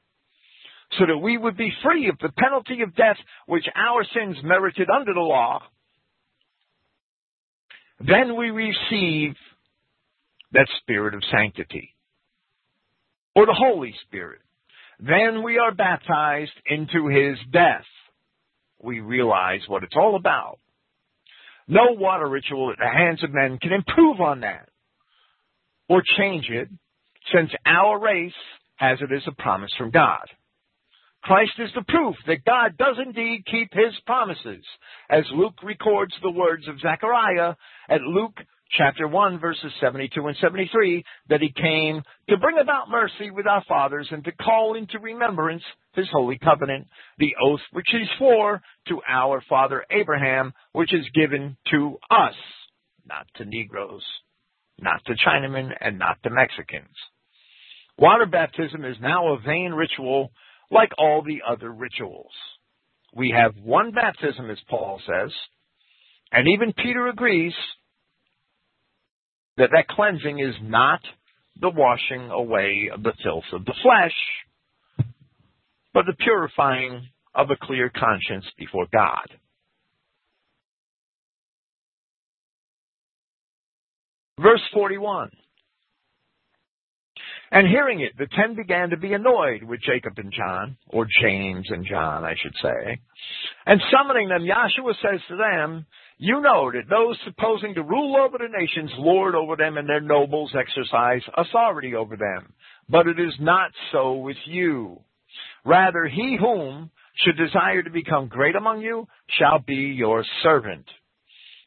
[0.99, 4.91] so that we would be free of the penalty of death which our sins merited
[4.91, 5.63] under the law,
[8.01, 9.35] then we receive
[10.53, 11.95] that spirit of sanctity
[13.35, 14.41] or the Holy Spirit.
[15.01, 17.85] Then we are baptized into his death.
[18.81, 20.59] We realize what it's all about.
[21.67, 24.69] No water ritual at the hands of men can improve on that
[25.89, 26.69] or change it
[27.35, 28.33] since our race
[28.77, 30.29] has it as a promise from God.
[31.25, 34.63] Christ is the proof that God does indeed keep his promises,
[35.09, 37.55] as Luke records the words of Zechariah
[37.89, 38.37] at Luke
[38.77, 43.65] chapter 1, verses 72 and 73, that he came to bring about mercy with our
[43.67, 45.63] fathers and to call into remembrance
[45.95, 51.57] his holy covenant, the oath which he swore to our father Abraham, which is given
[51.71, 52.35] to us,
[53.07, 54.05] not to Negroes,
[54.79, 56.97] not to Chinamen, and not to Mexicans.
[57.97, 60.33] Water baptism is now a vain ritual
[60.71, 62.33] like all the other rituals.
[63.15, 65.31] We have one baptism, as Paul says,
[66.33, 67.55] and even Peter agrees
[69.57, 71.01] that that cleansing is not
[71.61, 75.07] the washing away of the filth of the flesh,
[75.93, 79.29] but the purifying of a clear conscience before God.
[84.41, 85.31] Verse 41.
[87.55, 91.65] And hearing it, the ten began to be annoyed with Jacob and John, or James
[91.71, 92.99] and John, I should say.
[93.65, 95.87] And summoning them, Yahshua says to them,
[96.19, 100.01] You know that those supposing to rule over the nations lord over them, and their
[100.01, 102.53] nobles exercise authority over them.
[102.89, 104.99] But it is not so with you.
[105.65, 106.91] Rather, he whom
[107.25, 109.07] should desire to become great among you
[109.39, 110.87] shall be your servant.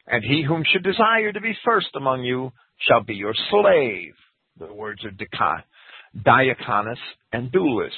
[0.06, 2.52] And he whom should desire to be first among you
[2.86, 4.12] shall be your slave.
[4.58, 5.16] The words of
[6.16, 6.96] Diakonos
[7.32, 7.90] and Doulos.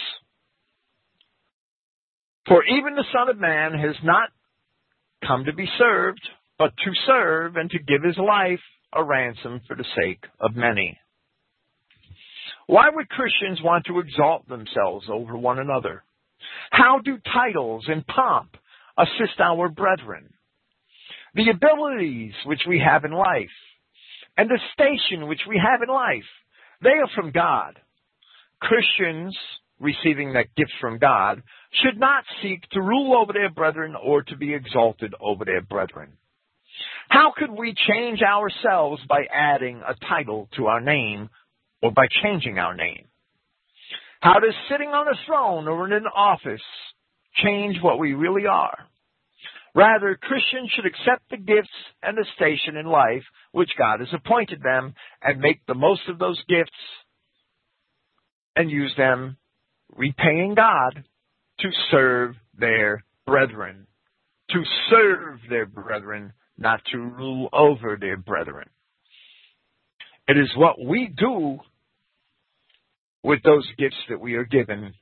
[2.47, 4.31] For even the Son of Man has not
[5.27, 6.21] come to be served,
[6.59, 8.61] but to serve and to give his life
[8.93, 10.99] a ransom for the sake of many.
[12.67, 16.03] Why would Christians want to exalt themselves over one another?
[16.71, 18.57] How do titles and pomp
[18.97, 20.33] assist our brethren?
[21.35, 23.49] The abilities which we have in life
[24.37, 26.29] and the station which we have in life,
[26.83, 27.79] they are from God.
[28.61, 29.37] Christians
[29.81, 31.43] receiving that gift from God
[31.83, 36.13] should not seek to rule over their brethren or to be exalted over their brethren.
[37.09, 41.31] How could we change ourselves by adding a title to our name
[41.83, 43.07] or by changing our name?
[44.21, 46.61] How does sitting on a throne or in an office
[47.43, 48.79] change what we really are?
[49.75, 51.69] Rather, Christians should accept the gifts
[52.03, 56.19] and the station in life which God has appointed them and make the most of
[56.19, 56.71] those gifts
[58.57, 59.37] and use them,
[59.97, 61.05] repaying God,
[61.61, 63.87] to serve their brethren.
[64.51, 68.69] To serve their brethren, not to rule over their brethren.
[70.27, 71.59] It is what we do
[73.23, 74.95] with those gifts that we are given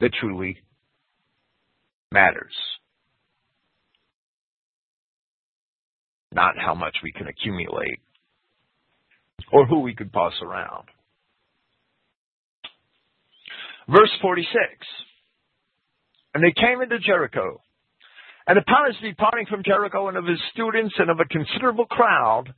[0.00, 0.58] that truly
[2.10, 2.54] matters.
[6.32, 8.00] Not how much we can accumulate
[9.52, 10.88] or who we could boss around.
[13.88, 14.52] Verse 46.
[16.34, 17.60] And they came into Jericho.
[18.46, 22.52] And upon his departing from Jericho and of his students and of a considerable crowd,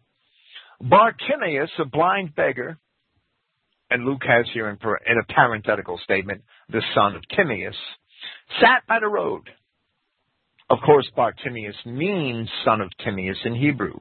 [0.80, 2.78] Bartimaeus, a blind beggar,
[3.90, 7.76] and Luke has here in, in a parenthetical statement, the son of Timaeus,
[8.60, 9.42] sat by the road.
[10.70, 14.00] Of course, Bartimaeus means son of Timaeus in Hebrew.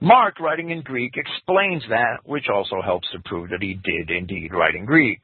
[0.00, 4.52] Mark, writing in Greek, explains that, which also helps to prove that he did indeed
[4.52, 5.20] write in Greek.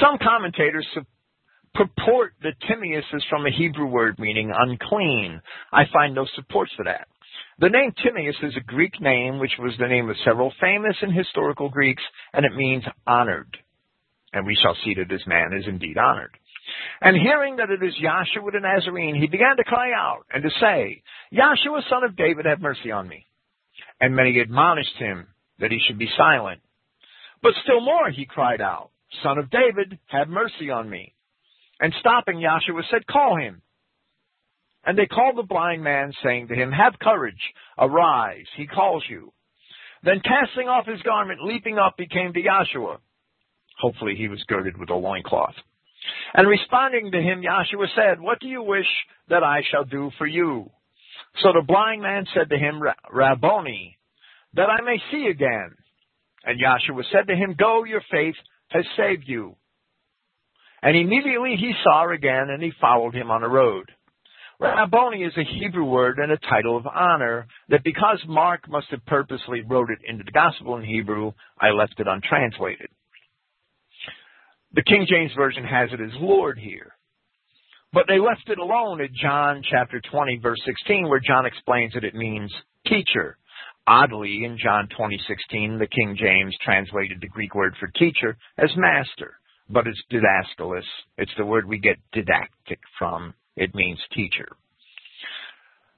[0.00, 0.86] Some commentators
[1.74, 5.40] purport that Timaeus is from a Hebrew word meaning unclean.
[5.72, 7.08] I find no support for that.
[7.58, 11.12] The name Timaeus is a Greek name which was the name of several famous and
[11.12, 13.56] historical Greeks, and it means honored.
[14.32, 16.36] And we shall see that this man is indeed honored.
[17.00, 20.50] And hearing that it is Yahshua the Nazarene, he began to cry out and to
[20.60, 23.26] say, Yahshua, son of David, have mercy on me.
[24.00, 25.26] And many admonished him
[25.60, 26.60] that he should be silent.
[27.42, 28.90] But still more he cried out,
[29.22, 31.14] Son of David, have mercy on me.
[31.80, 33.62] And stopping, Yahshua said, Call him.
[34.84, 37.40] And they called the blind man, saying to him, Have courage,
[37.78, 39.32] arise, he calls you.
[40.02, 42.98] Then casting off his garment, leaping up, he came to Yahshua.
[43.80, 45.54] Hopefully he was girded with a loincloth.
[46.34, 48.86] And responding to him, Yahshua said, What do you wish
[49.28, 50.70] that I shall do for you?
[51.42, 53.96] So the blind man said to him, Rabboni,
[54.54, 55.74] that I may see again.
[56.44, 58.34] And Yahshua said to him, Go, your faith
[58.72, 59.56] has saved you.
[60.82, 63.90] And immediately he saw her again, and he followed him on the road.
[64.58, 69.04] Rabboni is a Hebrew word and a title of honor that because Mark must have
[69.06, 72.88] purposely wrote it into the gospel in Hebrew, I left it untranslated.
[74.74, 76.92] The King James Version has it as Lord here.
[77.92, 82.04] But they left it alone at John chapter 20 verse 16 where John explains that
[82.04, 82.50] it means
[82.86, 83.36] teacher.
[83.86, 89.38] Oddly, in John 20:16, the King James translated the Greek word for teacher as master,
[89.68, 90.86] but it's didaskalos.
[91.18, 93.34] It's the word we get didactic from.
[93.56, 94.48] It means teacher.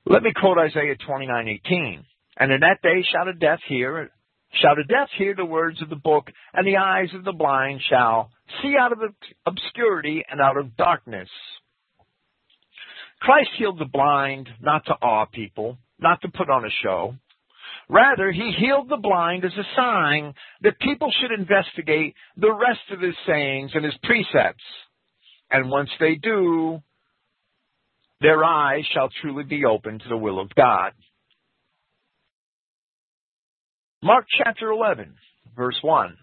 [0.07, 2.05] Let me quote Isaiah 29:18.
[2.37, 4.11] And in that day shall a deaf hear,
[4.55, 7.83] shall a deaf hear the words of the book, and the eyes of the blind
[7.83, 8.31] shall
[8.61, 8.99] see out of
[9.47, 11.29] obscurity and out of darkness.
[13.21, 17.15] Christ healed the blind not to awe people, not to put on a show.
[17.89, 23.01] Rather, he healed the blind as a sign that people should investigate the rest of
[23.01, 24.65] his sayings and his precepts.
[25.51, 26.81] And once they do,
[28.21, 30.93] their eyes shall truly be open to the will of God.
[34.03, 35.15] Mark chapter 11,
[35.57, 36.17] verse 1.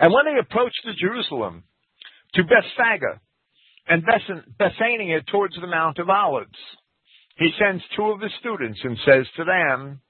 [0.00, 1.64] And when they approached Jerusalem,
[2.34, 3.20] to Bethphage
[3.86, 4.02] and
[4.58, 6.48] Bethania towards the Mount of Olives,
[7.36, 10.00] he sends two of his students and says to them,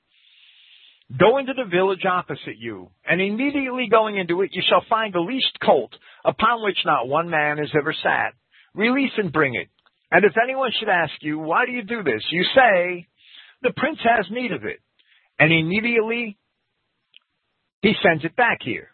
[1.18, 5.20] Go into the village opposite you, and immediately going into it you shall find a
[5.20, 5.92] leashed colt,
[6.24, 8.34] upon which not one man has ever sat.
[8.74, 9.68] Release and bring it.
[10.12, 12.22] And if anyone should ask you, Why do you do this?
[12.30, 13.08] you say,
[13.62, 14.78] The prince has need of it.
[15.40, 16.38] And immediately
[17.82, 18.89] he sends it back here.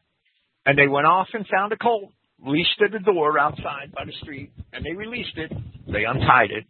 [0.66, 2.10] And they went off and found a colt,
[2.44, 5.52] leashed at the door outside by the street, and they released it.
[5.86, 6.64] They untied it.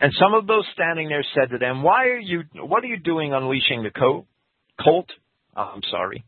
[0.00, 2.98] And some of those standing there said to them, Why are you, what are you
[2.98, 4.26] doing unleashing the colt?
[4.82, 5.08] Colt?
[5.56, 6.24] Oh, I'm sorry.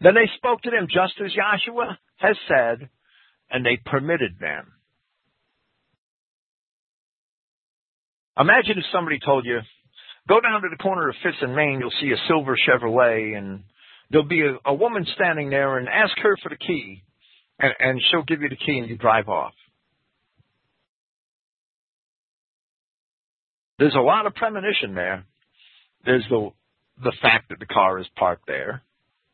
[0.00, 2.88] Then they spoke to them just as Yahshua has said,
[3.50, 4.72] and they permitted them.
[8.38, 9.60] Imagine if somebody told you,
[10.28, 13.62] go down to the corner of Fifth and Main, you'll see a silver Chevrolet, and
[14.10, 17.02] there'll be a, a woman standing there and ask her for the key,
[17.58, 19.54] and, and she'll give you the key and you drive off.
[23.78, 25.24] There's a lot of premonition there.
[26.04, 26.50] There's the
[27.02, 28.82] the fact that the car is parked there,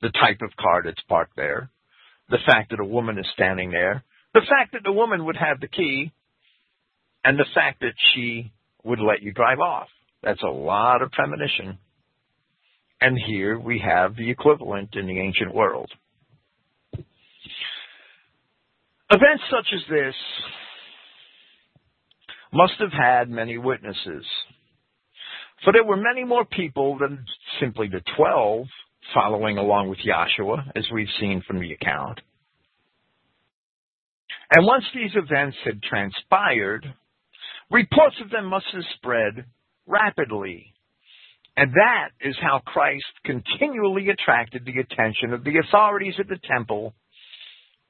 [0.01, 1.69] the type of car that's parked there,
[2.31, 4.03] the fact that a woman is standing there,
[4.33, 6.11] the fact that the woman would have the key,
[7.23, 8.51] and the fact that she
[8.83, 9.89] would let you drive off.
[10.23, 11.79] That's a lot of premonition.
[13.01, 15.91] And here we have the equivalent in the ancient world.
[19.13, 20.15] Events such as this
[22.53, 24.25] must have had many witnesses.
[25.65, 27.25] For there were many more people than
[27.61, 28.67] simply the twelve
[29.15, 32.21] following along with Yahshua, as we've seen from the account.
[34.53, 36.87] And once these events had transpired,
[37.71, 39.45] reports of them must have spread
[39.87, 40.75] rapidly
[41.57, 46.95] and that is how Christ continually attracted the attention of the authorities at the temple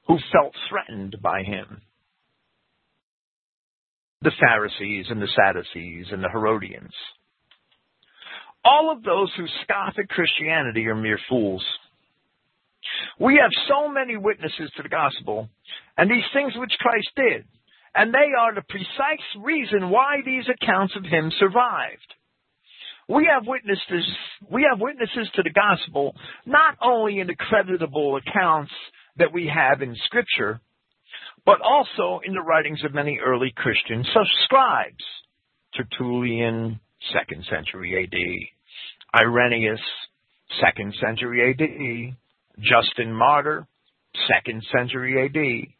[0.07, 1.81] who felt threatened by him.
[4.21, 6.93] The Pharisees and the Sadducees and the Herodians.
[8.63, 11.65] All of those who scoff at Christianity are mere fools.
[13.19, 15.49] We have so many witnesses to the gospel
[15.97, 17.45] and these things which Christ did,
[17.95, 22.13] and they are the precise reason why these accounts of him survived.
[23.07, 24.05] We have witnesses,
[24.49, 28.71] we have witnesses to the gospel, not only in the creditable accounts
[29.17, 30.61] that we have in scripture,
[31.45, 35.03] but also in the writings of many early Christians, Christian scribes.
[35.75, 36.79] Tertullian,
[37.13, 39.21] second century AD.
[39.21, 39.79] Irenaeus,
[40.63, 42.17] second century AD.
[42.59, 43.65] Justin Martyr,
[44.27, 45.73] second century AD.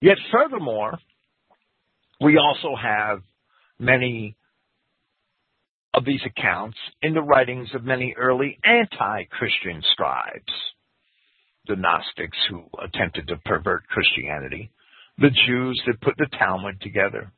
[0.00, 0.98] Yet furthermore,
[2.20, 3.20] we also have
[3.78, 4.36] many
[5.94, 10.52] of these accounts in the writings of many early anti-Christian scribes.
[11.66, 14.70] The Gnostics who attempted to pervert Christianity,
[15.18, 17.32] the Jews that put the Talmud together.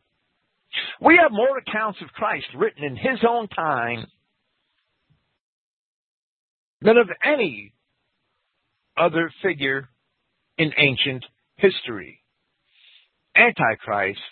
[1.01, 4.07] We have more accounts of Christ written in his own time
[6.81, 7.73] than of any
[8.97, 9.89] other figure
[10.59, 11.25] in ancient
[11.57, 12.21] history.
[13.37, 14.23] Antichrists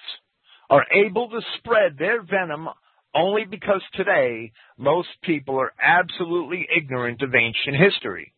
[0.68, 2.68] are able to spread their venom
[3.14, 8.32] only because today most people are absolutely ignorant of ancient history.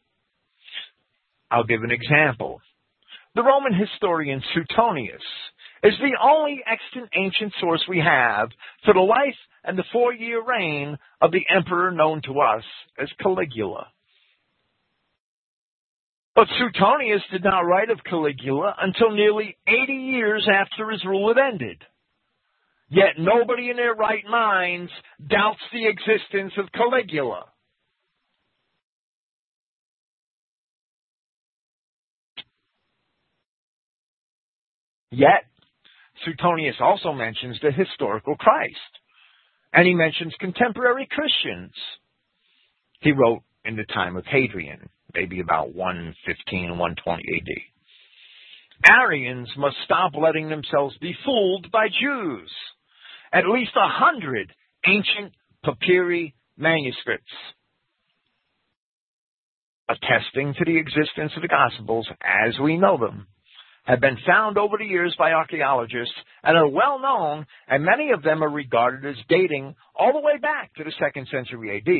[1.51, 2.61] I'll give an example.
[3.35, 5.23] The Roman historian Suetonius
[5.83, 8.51] is the only extant ancient source we have
[8.85, 12.65] for the life and the four-year reign of the emperor known to us
[13.01, 13.89] as Caligula.
[16.35, 21.39] But Suetonius did not write of Caligula until nearly 80 years after his rule had
[21.39, 21.85] ended.
[22.93, 24.93] Yet nobody in their right minds
[25.27, 27.47] doubts the existence of Caligula.
[35.11, 35.47] Yet,
[36.23, 38.77] Suetonius also mentions the historical Christ,
[39.73, 41.73] and he mentions contemporary Christians.
[43.01, 48.93] He wrote in the time of Hadrian, maybe about 115, and 120 AD.
[48.93, 52.51] Aryans must stop letting themselves be fooled by Jews.
[53.33, 54.53] At least a hundred
[54.87, 55.33] ancient
[55.65, 57.33] papyri manuscripts
[59.89, 63.27] attesting to the existence of the Gospels as we know them
[63.85, 66.15] have been found over the years by archaeologists
[66.45, 70.39] and are well known, and many of them are regarded as dating all the way
[70.41, 71.93] back to the second century AD.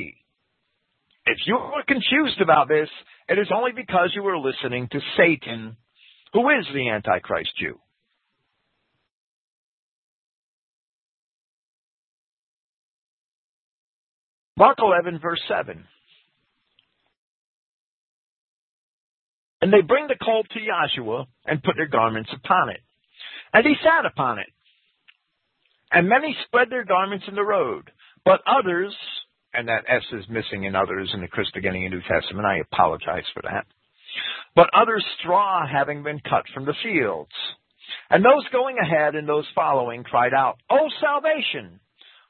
[1.25, 2.89] If you are confused about this,
[3.29, 5.77] it is only because you are listening to Satan,
[6.33, 7.79] who is the Antichrist Jew.
[14.57, 15.85] Mark 11, verse 7.
[19.61, 22.81] And they bring the colt to Yahshua and put their garments upon it.
[23.55, 24.49] And he sat upon it.
[25.93, 27.91] And many spread their garments in the road.
[28.25, 28.95] But others,
[29.55, 33.43] and that S is missing in others in the Christogenea New Testament, I apologize for
[33.43, 33.67] that.
[34.57, 37.31] But others straw having been cut from the fields.
[38.11, 41.81] And those going ahead and those following cried out, O salvation!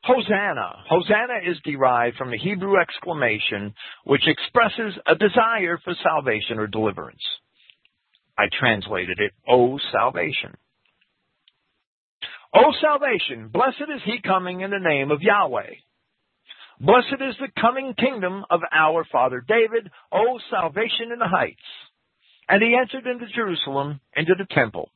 [0.05, 0.83] Hosanna.
[0.89, 3.75] Hosanna is derived from the Hebrew exclamation
[4.05, 7.23] which expresses a desire for salvation or deliverance.
[8.37, 10.57] I translated it, O salvation.
[12.55, 15.71] O salvation, blessed is he coming in the name of Yahweh.
[16.81, 21.61] Blessed is the coming kingdom of our father David, O salvation in the heights.
[22.49, 24.91] And he entered into Jerusalem, into the temple.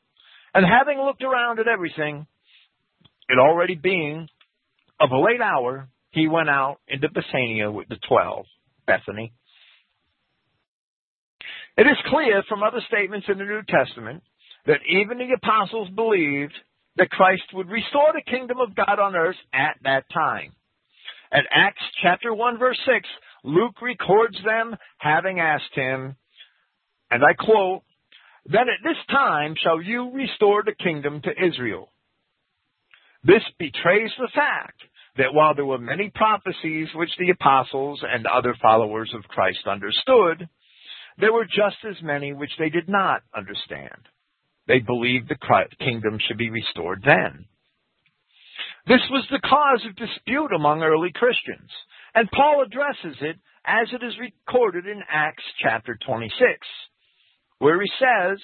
[0.52, 2.26] And having looked around at everything,
[3.28, 4.28] it already being
[5.00, 8.46] of a late hour, he went out into Bethania with the twelve,
[8.86, 9.32] Bethany.
[11.76, 14.22] It is clear from other statements in the New Testament
[14.64, 16.54] that even the apostles believed
[16.96, 20.52] that Christ would restore the kingdom of God on earth at that time.
[21.30, 23.08] At Acts chapter 1 verse 6,
[23.44, 26.16] Luke records them having asked him,
[27.10, 27.82] and I quote,
[28.46, 31.90] Then at this time shall you restore the kingdom to Israel.
[33.26, 34.80] This betrays the fact
[35.16, 40.48] that while there were many prophecies which the apostles and other followers of Christ understood,
[41.18, 43.98] there were just as many which they did not understand.
[44.68, 47.46] They believed the kingdom should be restored then.
[48.86, 51.70] This was the cause of dispute among early Christians,
[52.14, 56.30] and Paul addresses it as it is recorded in Acts chapter 26,
[57.58, 58.38] where he says,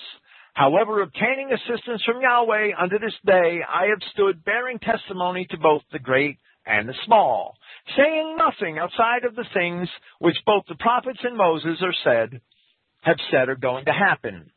[0.54, 5.82] However, obtaining assistance from Yahweh unto this day, I have stood bearing testimony to both
[5.90, 7.56] the great and the small,
[7.96, 9.88] saying nothing outside of the things
[10.18, 12.40] which both the prophets and Moses are said,
[13.00, 14.50] have said are going to happen.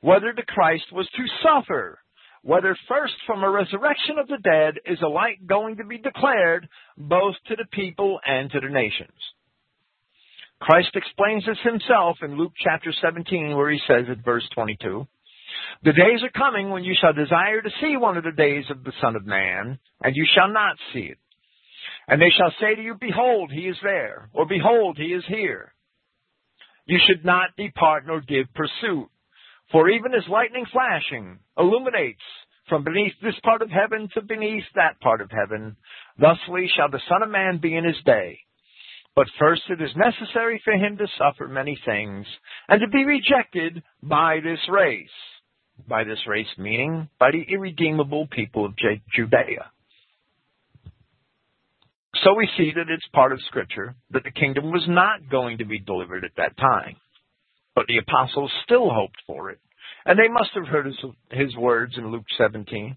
[0.00, 2.00] Whether the Christ was to suffer,
[2.42, 6.68] whether first from a resurrection of the dead is a light going to be declared
[6.96, 9.10] both to the people and to the nations.
[10.60, 15.06] Christ explains this himself in Luke chapter 17 where he says at verse 22,
[15.82, 18.84] the days are coming when you shall desire to see one of the days of
[18.84, 21.18] the Son of Man, and you shall not see it.
[22.08, 25.72] And they shall say to you, Behold, he is there, or Behold, he is here.
[26.86, 29.08] You should not depart nor give pursuit.
[29.70, 32.22] For even as lightning flashing illuminates
[32.68, 35.76] from beneath this part of heaven to beneath that part of heaven,
[36.18, 38.38] thusly shall the Son of Man be in his day.
[39.14, 42.26] But first it is necessary for him to suffer many things,
[42.68, 45.08] and to be rejected by this race
[45.86, 48.74] by this race, meaning by the irredeemable people of
[49.14, 49.70] Judea.
[52.24, 55.64] So we see that it's part of Scripture that the kingdom was not going to
[55.64, 56.96] be delivered at that time.
[57.74, 59.58] But the apostles still hoped for it.
[60.04, 60.96] And they must have heard his,
[61.30, 62.96] his words in Luke 17.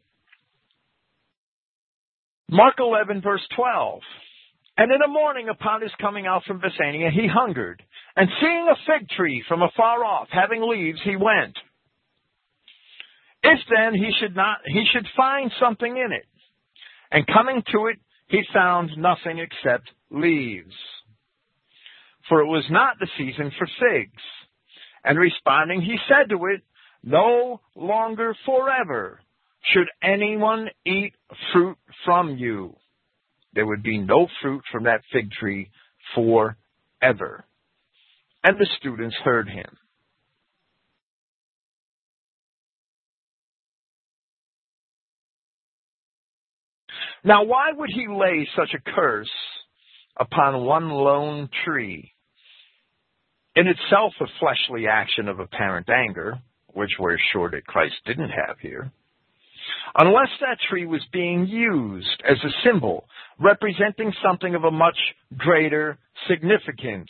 [2.50, 4.00] Mark 11, verse 12.
[4.78, 7.84] And in the morning, upon his coming out from Bethania, he hungered.
[8.16, 11.58] And seeing a fig tree from afar off, having leaves, he went
[13.70, 16.26] then he should not, he should find something in it.
[17.12, 20.76] And coming to it, he found nothing except leaves.
[22.30, 24.22] For it was not the season for figs.
[25.04, 26.62] And responding, he said to it,
[27.04, 29.20] No longer forever
[29.74, 31.14] should anyone eat
[31.52, 32.76] fruit from you.
[33.54, 35.70] There would be no fruit from that fig tree
[36.16, 37.46] forever.
[38.44, 39.78] And the students heard him.
[47.24, 49.30] Now, why would he lay such a curse
[50.20, 52.12] upon one lone tree?
[53.56, 56.40] In itself, a fleshly action of apparent anger,
[56.74, 58.92] which we're sure that Christ didn't have here.
[59.96, 63.06] Unless that tree was being used as a symbol
[63.40, 64.98] representing something of a much
[65.38, 65.98] greater
[66.28, 67.10] significance.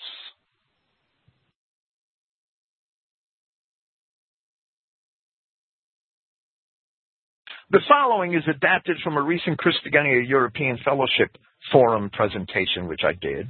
[7.71, 11.37] The following is adapted from a recent Christogenea European Fellowship
[11.71, 13.47] Forum presentation, which I did,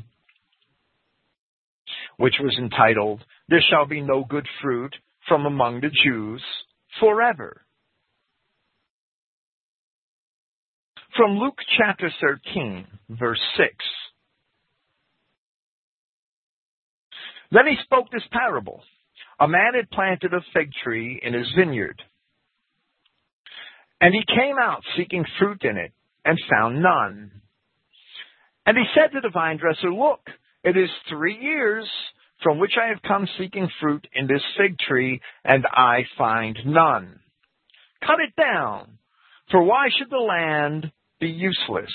[2.17, 4.95] which was entitled, There Shall Be No Good Fruit
[5.27, 6.43] from Among the Jews
[6.99, 7.63] Forever.
[11.17, 13.73] From Luke chapter 13, verse 6.
[17.51, 18.83] Then he spoke this parable.
[19.39, 22.03] A man had planted a fig tree in his vineyard.
[24.01, 25.93] And he came out seeking fruit in it,
[26.25, 27.31] and found none.
[28.65, 30.21] And he said to the vine dresser, Look,
[30.63, 31.87] it is three years
[32.43, 37.19] from which I have come seeking fruit in this fig tree, and I find none.
[38.05, 38.97] Cut it down,
[39.51, 41.91] for why should the land be useless?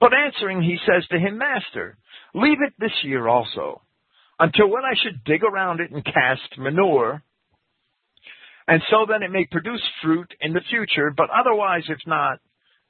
[0.00, 1.98] But answering, he says to him, Master,
[2.34, 3.82] leave it this year also,
[4.38, 7.22] until when I should dig around it and cast manure,
[8.68, 12.38] and so then it may produce fruit in the future, but otherwise, if not,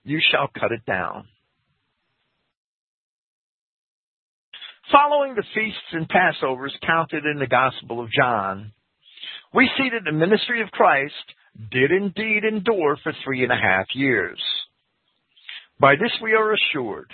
[0.02, 1.26] you shall cut it down.
[4.90, 8.72] Following the feasts and Passovers counted in the Gospel of John,
[9.54, 11.14] we see that the ministry of Christ
[11.70, 14.40] did indeed endure for three and a half years.
[15.78, 17.12] By this we are assured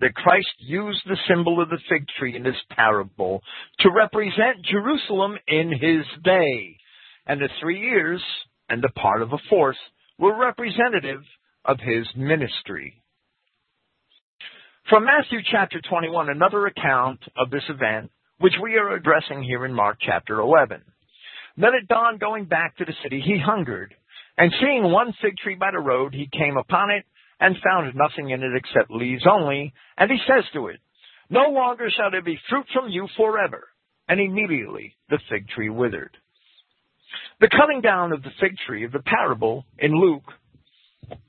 [0.00, 3.42] that Christ used the symbol of the fig tree in this parable
[3.80, 6.76] to represent Jerusalem in his day.
[7.30, 8.20] And the three years
[8.68, 9.76] and the part of a fourth
[10.18, 11.22] were representative
[11.64, 13.04] of his ministry.
[14.88, 18.10] From Matthew chapter 21, another account of this event,
[18.40, 20.82] which we are addressing here in Mark chapter 11.
[21.56, 23.94] Then at dawn, going back to the city, he hungered.
[24.36, 27.04] And seeing one fig tree by the road, he came upon it
[27.38, 29.72] and found nothing in it except leaves only.
[29.96, 30.80] And he says to it,
[31.28, 33.68] No longer shall there be fruit from you forever.
[34.08, 36.16] And immediately the fig tree withered.
[37.40, 40.32] The cutting down of the fig tree of the parable in Luke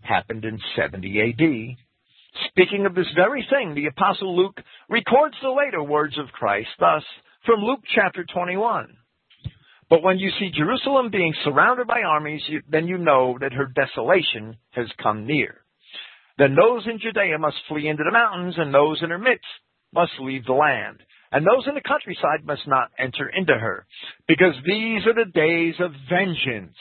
[0.01, 1.77] happened in 70 AD
[2.49, 4.59] Speaking of this very thing, the Apostle Luke
[4.89, 7.03] records the later words of Christ, thus,
[7.45, 8.95] from Luke chapter 21.
[9.89, 13.65] But when you see Jerusalem being surrounded by armies, you, then you know that her
[13.65, 15.61] desolation has come near.
[16.37, 19.45] Then those in Judea must flee into the mountains, and those in her midst
[19.93, 21.03] must leave the land.
[21.31, 23.85] And those in the countryside must not enter into her,
[24.27, 26.75] because these are the days of vengeance.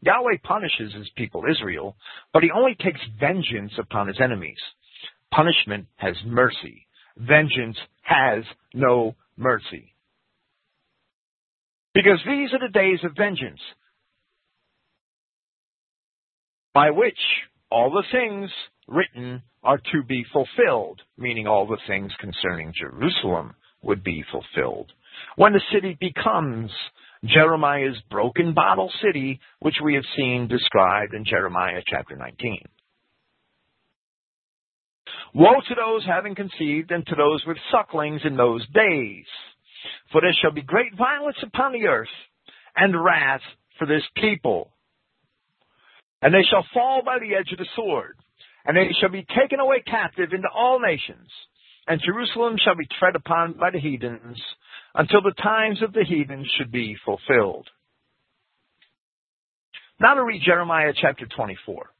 [0.00, 1.96] Yahweh punishes his people Israel,
[2.32, 4.58] but he only takes vengeance upon his enemies.
[5.30, 6.86] Punishment has mercy.
[7.16, 9.94] Vengeance has no mercy.
[11.92, 13.60] Because these are the days of vengeance,
[16.72, 17.18] by which
[17.70, 18.50] all the things
[18.88, 23.54] written are to be fulfilled, meaning all the things concerning Jerusalem
[23.84, 24.92] would be fulfilled.
[25.36, 26.70] When the city becomes
[27.24, 32.58] Jeremiah's broken bottle city, which we have seen described in Jeremiah chapter 19.
[35.34, 39.24] Woe to those having conceived and to those with sucklings in those days.
[40.12, 42.08] For there shall be great violence upon the earth
[42.76, 43.40] and wrath
[43.78, 44.70] for this people.
[46.22, 48.16] And they shall fall by the edge of the sword,
[48.64, 51.28] and they shall be taken away captive into all nations.
[51.86, 54.40] And Jerusalem shall be tread upon by the heathens,
[54.94, 57.68] until the times of the heathens should be fulfilled.
[60.00, 61.90] Now to read Jeremiah chapter 24.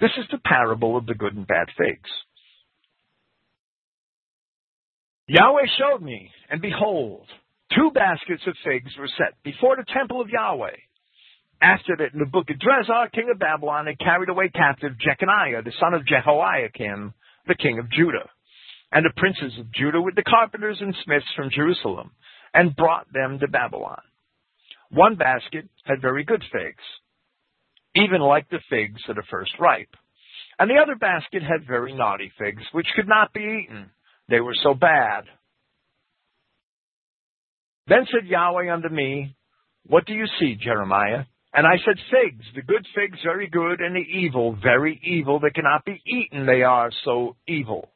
[0.00, 2.10] This is the parable of the good and bad figs.
[5.28, 7.26] Yahweh showed me, and behold,
[7.76, 10.76] two baskets of figs were set before the temple of Yahweh.
[11.60, 17.14] After that, Nebuchadrezzar, king of Babylon, had carried away captive Jeconiah, the son of Jehoiakim,
[17.46, 18.28] the king of Judah
[18.92, 22.10] and the princes of Judah with the carpenters and smiths from Jerusalem,
[22.54, 24.02] and brought them to Babylon.
[24.90, 26.84] One basket had very good figs,
[27.94, 29.94] even like the figs that are first ripe.
[30.58, 33.90] And the other basket had very naughty figs, which could not be eaten.
[34.28, 35.24] They were so bad.
[37.86, 39.34] Then said Yahweh unto me,
[39.86, 41.24] What do you see, Jeremiah?
[41.54, 45.54] And I said, Figs, the good figs very good, and the evil very evil, that
[45.54, 47.91] cannot be eaten, they are so evil.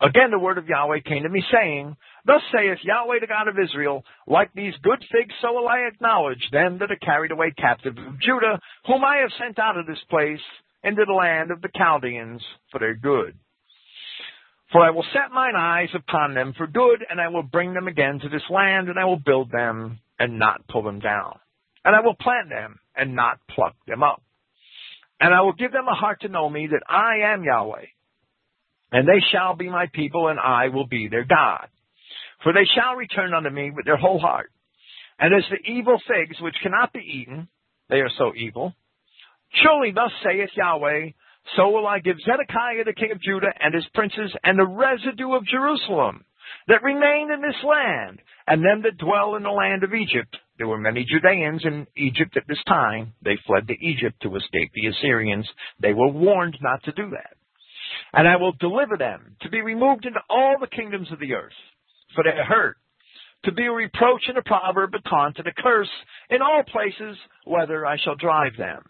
[0.00, 3.58] Again, the word of Yahweh came to me, saying, Thus saith Yahweh, the God of
[3.58, 7.96] Israel, Like these good figs, so will I acknowledge them that are carried away captive
[7.96, 10.40] of Judah, whom I have sent out of this place
[10.84, 13.38] into the land of the Chaldeans for their good.
[14.70, 17.88] For I will set mine eyes upon them for good, and I will bring them
[17.88, 21.38] again to this land, and I will build them and not pull them down.
[21.84, 24.22] And I will plant them and not pluck them up.
[25.20, 27.86] And I will give them a heart to know me that I am Yahweh
[28.92, 31.68] and they shall be my people, and I will be their God.
[32.42, 34.50] For they shall return unto me with their whole heart.
[35.18, 37.48] And as the evil figs which cannot be eaten,
[37.88, 38.74] they are so evil.
[39.62, 41.10] Surely thus saith Yahweh,
[41.56, 45.32] so will I give Zedekiah the king of Judah and his princes and the residue
[45.32, 46.24] of Jerusalem
[46.68, 50.36] that remain in this land, and them that dwell in the land of Egypt.
[50.58, 53.14] There were many Judeans in Egypt at this time.
[53.22, 55.48] They fled to Egypt to escape the Assyrians.
[55.80, 57.35] They were warned not to do that.
[58.12, 61.52] And I will deliver them to be removed into all the kingdoms of the earth,
[62.14, 62.76] for their hurt,
[63.44, 65.90] to be a reproach and a proverb, a taunt and a curse
[66.30, 67.16] in all places,
[67.46, 68.82] whither I shall drive them.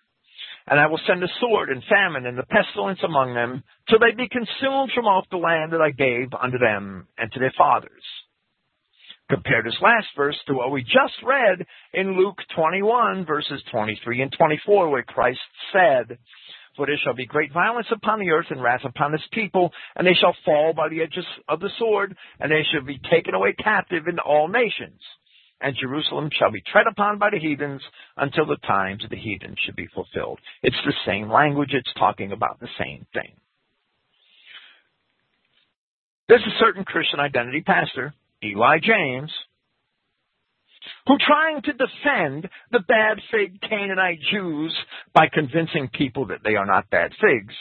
[0.69, 4.15] And I will send a sword and famine and the pestilence among them, till they
[4.17, 8.03] be consumed from off the land that I gave unto them and to their fathers.
[9.29, 14.33] Compare this last verse to what we just read in Luke 21, verses 23 and
[14.37, 15.41] 24, where Christ
[15.73, 16.19] said,
[16.77, 20.07] For there shall be great violence upon the earth and wrath upon this people, and
[20.07, 23.55] they shall fall by the edges of the sword, and they shall be taken away
[23.55, 25.01] captive into all nations
[25.61, 27.81] and Jerusalem shall be tread upon by the heathens
[28.17, 30.39] until the times of the heathens should be fulfilled.
[30.63, 33.33] It's the same language, it's talking about the same thing.
[36.29, 38.13] There's a certain Christian identity pastor,
[38.45, 39.31] Eli James,
[41.07, 44.77] who trying to defend the bad fig Canaanite Jews
[45.15, 47.55] by convincing people that they are not bad figs,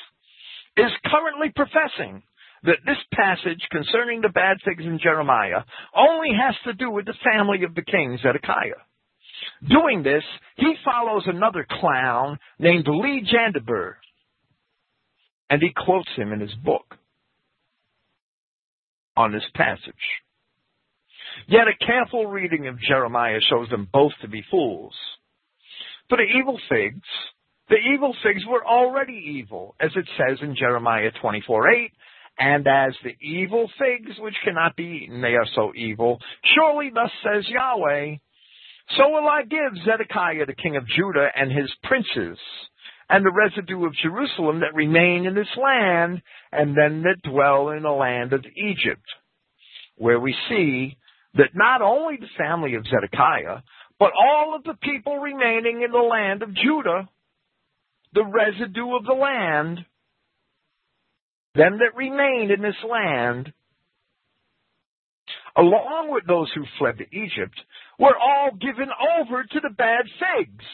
[0.78, 2.24] is currently professing
[2.64, 5.62] that this passage concerning the bad figs in Jeremiah
[5.96, 8.82] only has to do with the family of the king Zedekiah.
[9.70, 10.24] Doing this,
[10.58, 13.94] he follows another clown named Lee Jandeber,
[15.50, 16.98] and he quotes him in his book
[19.16, 19.94] on this passage.
[21.48, 24.94] Yet a careful reading of Jeremiah shows them both to be fools.
[26.10, 27.08] For the evil figs,
[27.70, 31.92] the evil figs were already evil, as it says in Jeremiah 24 8,
[32.38, 36.20] and as the evil figs which cannot be eaten, they are so evil.
[36.54, 38.18] Surely thus says Yahweh,
[38.98, 42.38] so will I give Zedekiah the king of Judah and his princes,
[43.10, 46.22] and the residue of Jerusalem that remain in this land,
[46.52, 49.06] and them that dwell in the land of Egypt,
[49.96, 50.98] where we see
[51.36, 53.62] that not only the family of Zedekiah,
[54.00, 57.08] but all of the people remaining in the land of Judah,
[58.14, 59.80] the residue of the land,
[61.56, 63.54] them that remained in this land,
[65.58, 67.56] along with those who fled to Egypt,
[67.98, 70.66] were all given over to the bad figs.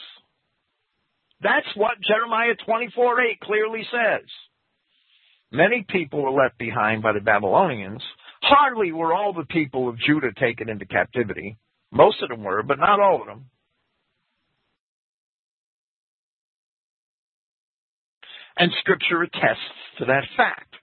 [1.40, 4.26] That's what Jeremiah 24 8 clearly says.
[5.50, 8.02] Many people were left behind by the Babylonians.
[8.42, 11.56] Hardly were all the people of Judah taken into captivity.
[11.92, 13.46] Most of them were, but not all of them.
[18.56, 20.74] And Scripture attests to that fact.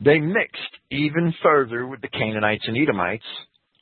[0.00, 0.60] They mixed
[0.90, 3.24] even further with the Canaanites and Edomites,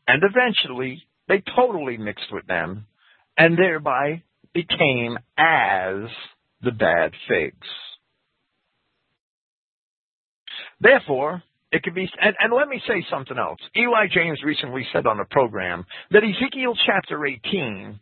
[0.07, 2.86] and eventually they totally mixed with them,
[3.36, 4.22] and thereby
[4.53, 6.09] became as
[6.62, 7.66] the bad figs.
[10.85, 13.59] Therefore, it could be, and, and, let me say something else.
[13.74, 17.99] Eli James recently said on a program that Ezekiel chapter 18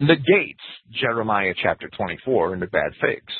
[0.00, 0.60] negates
[0.90, 3.32] Jeremiah chapter 24 and the bad figs.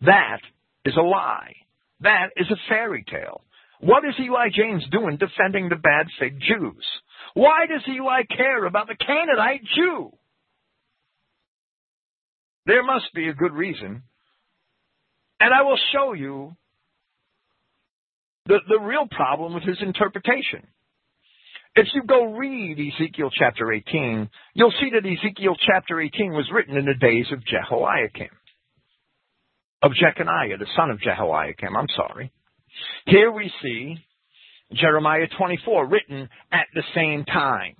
[0.00, 0.38] That
[0.86, 1.52] is a lie.
[2.00, 3.42] That is a fairy tale.
[3.80, 6.86] What is Eli James doing defending the bad fig Jews?
[7.34, 10.12] Why does Eli care about the Canaanite Jew?
[12.64, 14.02] There must be a good reason.
[15.40, 16.56] And I will show you
[18.46, 20.66] the, the real problem with his interpretation.
[21.74, 26.76] If you go read Ezekiel chapter 18, you'll see that Ezekiel chapter 18 was written
[26.76, 28.28] in the days of Jehoiakim
[29.82, 31.76] of Jeconiah, the son of Jehoiakim.
[31.76, 32.30] I'm sorry.
[33.06, 33.96] Here we see
[34.74, 37.74] Jeremiah 24 written at the same time.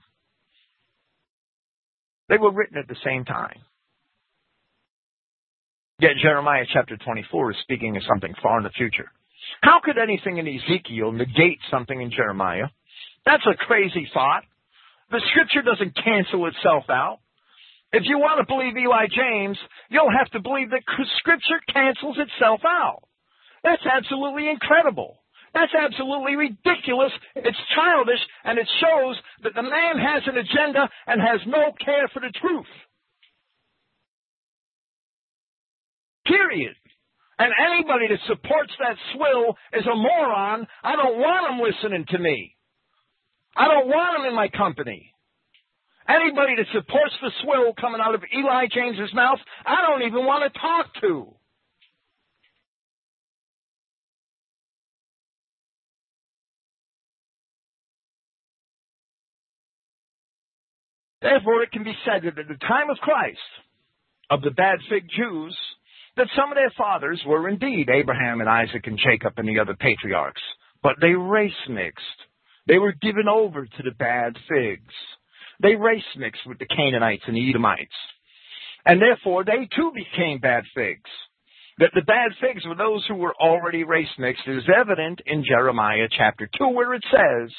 [2.29, 3.59] They were written at the same time.
[6.01, 9.11] Yet Jeremiah chapter 24 is speaking of something far in the future.
[9.61, 12.69] How could anything in Ezekiel negate something in Jeremiah?
[13.27, 14.43] That's a crazy thought.
[15.11, 17.19] The scripture doesn't cancel itself out.
[17.93, 19.59] If you want to believe Eli James,
[19.91, 20.81] you'll have to believe that
[21.19, 23.03] Scripture cancels itself out.
[23.63, 25.19] That's absolutely incredible.
[25.53, 27.13] That's absolutely ridiculous.
[27.37, 32.09] It's childish, and it shows that the man has an agenda and has no care
[32.09, 32.73] for the truth.
[36.25, 36.75] Period.
[37.43, 40.65] And anybody that supports that swill is a moron.
[40.85, 42.55] I don't want them listening to me.
[43.57, 45.13] I don't want them in my company.
[46.09, 50.53] Anybody that supports the swill coming out of Eli James's mouth, I don't even want
[50.53, 51.35] to talk to.
[61.21, 63.39] Therefore, it can be said that at the time of Christ,
[64.31, 65.57] of the bad fig Jews,
[66.17, 69.75] that some of their fathers were indeed Abraham and Isaac and Jacob and the other
[69.75, 70.43] patriarchs,
[70.83, 72.05] but they race mixed.
[72.67, 74.95] They were given over to the bad figs.
[75.61, 77.95] They race mixed with the Canaanites and the Edomites.
[78.85, 81.11] And therefore, they too became bad figs.
[81.79, 86.09] That the bad figs were those who were already race mixed is evident in Jeremiah
[86.17, 87.51] chapter 2, where it says,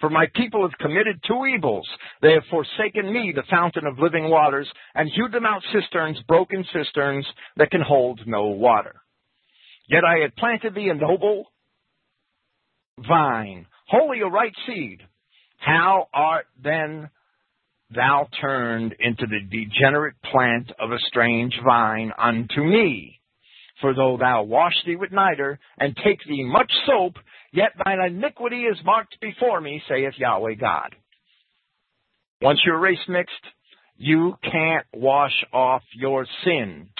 [0.00, 1.88] For my people have committed two evils.
[2.20, 6.64] They have forsaken me, the fountain of living waters, and hewed them out cisterns, broken
[6.72, 7.26] cisterns
[7.56, 8.96] that can hold no water.
[9.88, 11.46] Yet I had planted thee a noble
[13.06, 15.00] vine, wholly a right seed.
[15.58, 17.08] How art then
[17.94, 23.20] thou turned into the degenerate plant of a strange vine unto me?
[23.80, 27.14] For though thou wash thee with niter, and take thee much soap,
[27.56, 30.94] yet thine iniquity is marked before me, saith Yahweh God.
[32.42, 33.32] Once you're race mixed,
[33.96, 36.90] you can't wash off your sin.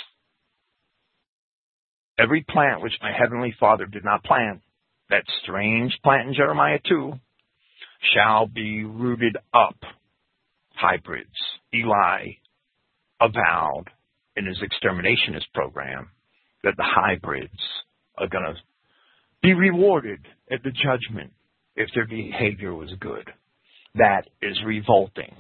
[2.19, 4.63] Every plant which my heavenly Father did not plant,
[5.11, 7.13] that strange plant in Jeremiah 2,
[8.15, 9.77] shall be rooted up.
[10.75, 11.29] Hybrids.
[11.75, 12.33] Eli
[13.21, 13.91] avowed
[14.37, 16.11] in his exterminationist program
[16.63, 17.61] that the hybrids
[18.19, 18.55] are going to
[19.47, 20.19] be rewarded
[20.51, 21.33] at the judgment
[21.77, 23.31] if their behavior was good.
[23.95, 25.33] That is revolting.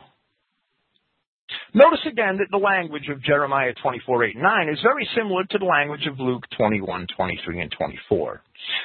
[1.75, 5.65] Notice again that the language of Jeremiah 24, 8, 9 is very similar to the
[5.65, 8.43] language of Luke 21, 23, and 24.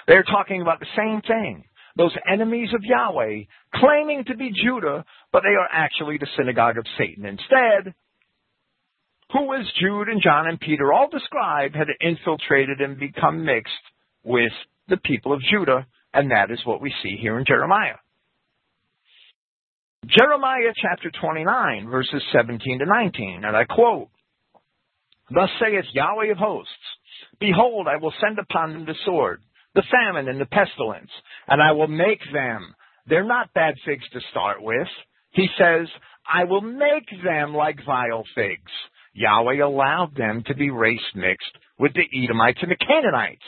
[0.07, 1.65] They're talking about the same thing.
[1.97, 3.43] Those enemies of Yahweh
[3.75, 7.93] claiming to be Judah, but they are actually the synagogue of Satan instead,
[9.33, 13.71] who, as Jude and John and Peter all described, had infiltrated and become mixed
[14.23, 14.51] with
[14.91, 17.95] the people of Judah, and that is what we see here in Jeremiah.
[20.05, 24.09] Jeremiah chapter 29, verses 17 to 19, and I quote,
[25.33, 26.71] Thus saith Yahweh of hosts,
[27.39, 29.41] Behold, I will send upon them the sword,
[29.73, 31.09] the famine, and the pestilence,
[31.47, 32.75] and I will make them.
[33.07, 34.87] They're not bad figs to start with.
[35.31, 35.87] He says,
[36.31, 38.71] I will make them like vile figs.
[39.13, 43.41] Yahweh allowed them to be race mixed with the Edomites and the Canaanites.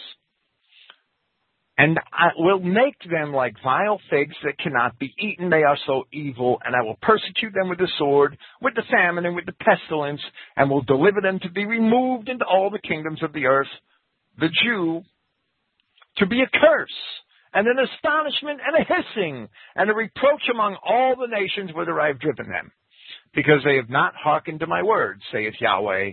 [1.78, 5.50] And I will make them like vile figs that cannot be eaten.
[5.50, 6.60] They are so evil.
[6.64, 10.22] And I will persecute them with the sword, with the famine, and with the pestilence,
[10.56, 13.68] and will deliver them to be removed into all the kingdoms of the earth.
[14.40, 15.04] The Jew
[16.18, 16.90] to be a curse,
[17.54, 22.08] and an astonishment, and a hissing, and a reproach among all the nations whither I
[22.08, 22.72] have driven them
[23.36, 26.12] because they have not hearkened to my words, saith Yahweh,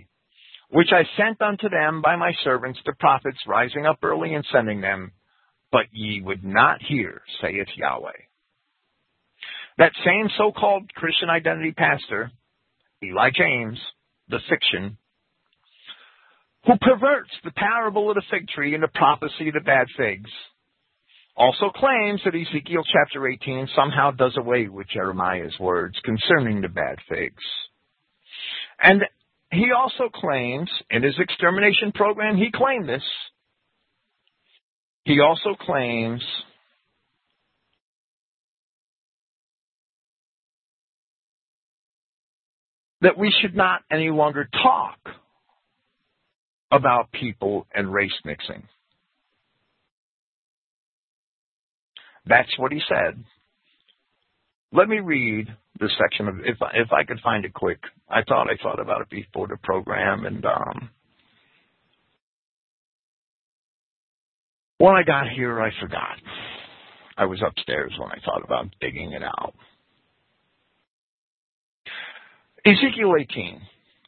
[0.69, 4.81] which I sent unto them by my servants the prophets, rising up early and sending
[4.81, 5.11] them,
[5.71, 8.11] but ye would not hear, saith Yahweh.
[9.77, 12.31] That same so-called Christian identity pastor,
[13.03, 13.79] Eli James,
[14.29, 14.97] the fiction,
[16.65, 20.29] who perverts the parable of the fig tree and the prophecy of the bad figs,
[21.35, 26.97] also claims that Ezekiel chapter 18 somehow does away with Jeremiah's words concerning the bad
[27.09, 27.43] figs.
[28.83, 29.03] And
[29.51, 33.03] he also claims, in his extermination program, he claimed this.
[35.05, 36.23] He also claims
[43.01, 44.97] that we should not any longer talk
[46.71, 48.63] about people and race mixing.
[52.25, 53.23] That's what he said.
[54.71, 55.47] Let me read
[55.79, 57.79] the section of if I, if I could find it quick.
[58.09, 60.89] I thought I thought about it before the program, and um,
[64.81, 66.17] when I got here, I forgot.
[67.17, 69.53] I was upstairs when I thought about digging it out.
[72.65, 73.61] Ezekiel 18.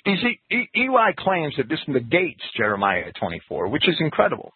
[0.05, 4.51] Eze- Eli claims that this negates Jeremiah 24, which is incredible.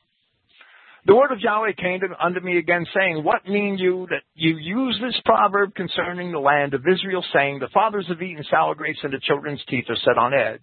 [1.07, 4.99] The word of Yahweh came unto me again, saying, What mean you that you use
[5.01, 9.13] this proverb concerning the land of Israel, saying, The fathers have eaten sour grapes, and
[9.13, 10.59] the children's teeth are set on edge?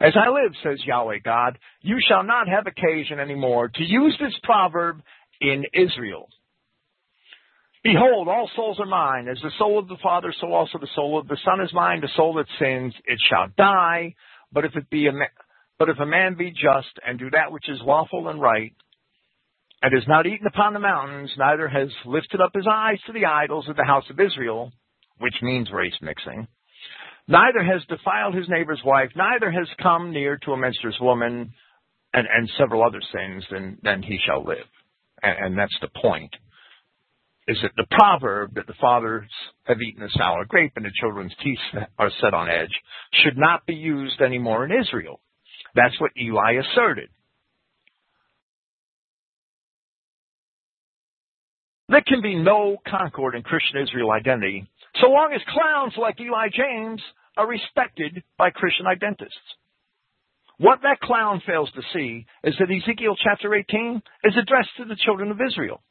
[0.00, 4.16] As I live, says Yahweh God, you shall not have occasion any more to use
[4.20, 5.02] this proverb
[5.40, 6.26] in Israel.
[7.84, 9.28] Behold, all souls are mine.
[9.28, 12.00] As the soul of the Father, so also the soul of the Son is mine.
[12.00, 14.16] The soul that sins, it shall die.
[14.50, 15.26] But if it be a ma-
[15.78, 18.74] but if a man be just and do that which is lawful and right,
[19.82, 23.26] and has not eaten upon the mountains, neither has lifted up his eyes to the
[23.26, 24.72] idols of the house of Israel,
[25.18, 26.48] which means race mixing,
[27.28, 31.52] neither has defiled his neighbor's wife, neither has come near to a menstruous woman,
[32.12, 34.66] and, and several other sins, then, then he shall live.
[35.22, 36.34] And, and that's the point.
[37.48, 39.30] is that the proverb that the fathers
[39.64, 42.74] have eaten a sour grape and the children's teeth are set on edge
[43.22, 45.20] should not be used anymore in Israel.
[45.74, 47.08] That's what Eli asserted.
[51.88, 54.66] There can be no concord in Christian Israel identity
[55.00, 57.00] so long as clowns like Eli James
[57.36, 59.36] are respected by Christian identists.
[60.58, 64.96] What that clown fails to see is that Ezekiel chapter 18 is addressed to the
[65.04, 65.82] children of Israel.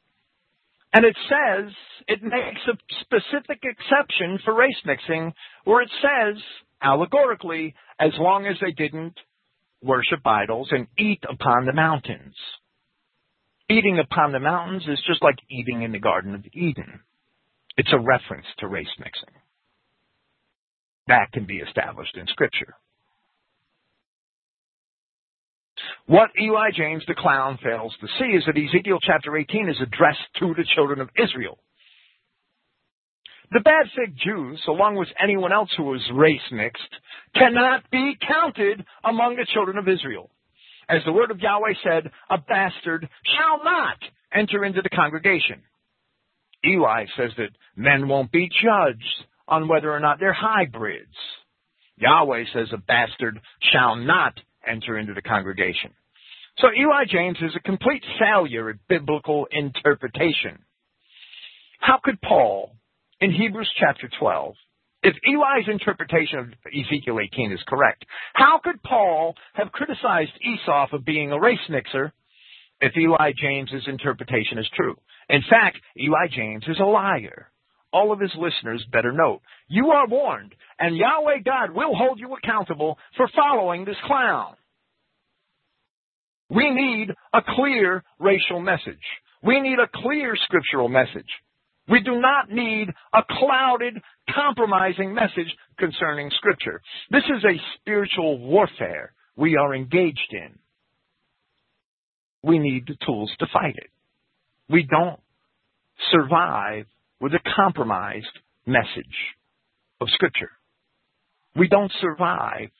[0.92, 1.72] And it says,
[2.08, 5.32] it makes a specific exception for race mixing
[5.64, 6.42] where it says,
[6.82, 9.14] allegorically, as long as they didn't
[9.82, 12.34] worship idols and eat upon the mountains.
[13.68, 17.00] Eating upon the mountains is just like eating in the Garden of Eden.
[17.76, 19.34] It's a reference to race mixing.
[21.08, 22.74] That can be established in Scripture.
[26.06, 30.20] What Eli James the clown fails to see is that Ezekiel chapter 18 is addressed
[30.38, 31.58] to the children of Israel.
[33.50, 36.82] The bad fig Jews, along with anyone else who was race mixed,
[37.34, 40.30] cannot be counted among the children of Israel.
[40.88, 43.98] As the word of Yahweh said, a bastard shall not
[44.32, 45.62] enter into the congregation.
[46.64, 51.14] Eli says that men won't be judged on whether or not they're hybrids.
[51.96, 53.40] Yahweh says a bastard
[53.72, 54.34] shall not
[54.66, 55.90] enter into the congregation.
[56.58, 60.58] So Eli James is a complete failure at biblical interpretation.
[61.80, 62.72] How could Paul,
[63.20, 64.54] in Hebrews chapter 12,
[65.06, 68.04] if Eli's interpretation of Ezekiel 18 is correct,
[68.34, 72.12] how could Paul have criticized Esau for being a race mixer
[72.80, 74.96] if Eli James's interpretation is true?
[75.28, 77.52] In fact, Eli James is a liar.
[77.92, 79.42] All of his listeners better note.
[79.68, 84.56] You are warned, and Yahweh God will hold you accountable for following this clown.
[86.50, 88.98] We need a clear racial message.
[89.40, 91.30] We need a clear scriptural message.
[91.88, 94.00] We do not need a clouded,
[94.34, 96.80] compromising message concerning Scripture.
[97.10, 100.58] This is a spiritual warfare we are engaged in.
[102.42, 103.90] We need the tools to fight it.
[104.68, 105.20] We don't
[106.10, 106.86] survive
[107.20, 108.26] with a compromised
[108.66, 109.04] message
[110.00, 110.50] of Scripture.
[111.54, 112.70] We don't survive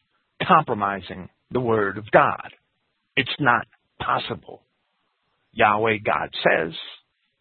[0.46, 2.52] compromising the Word of God.
[3.16, 3.66] It's not
[4.00, 4.62] possible.
[5.52, 6.74] Yahweh God says,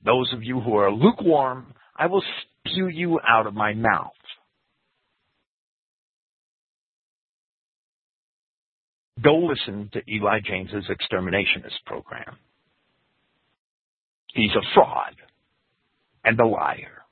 [0.06, 2.24] those of you who are lukewarm, I will
[2.68, 4.12] spew you out of my mouth.
[9.24, 12.38] Go listen to Eli James's exterminationist program.
[14.34, 15.16] He's a fraud
[16.24, 17.05] and a liar.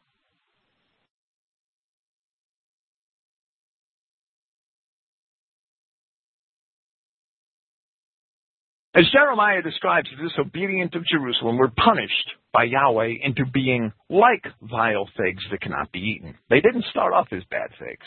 [8.95, 15.09] As Jeremiah describes the disobedient of Jerusalem were punished by Yahweh into being like vile
[15.17, 16.37] figs that cannot be eaten.
[16.49, 18.05] They didn't start off as bad figs.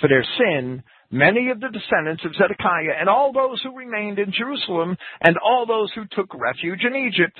[0.00, 4.32] For their sin, many of the descendants of Zedekiah and all those who remained in
[4.32, 7.38] Jerusalem and all those who took refuge in Egypt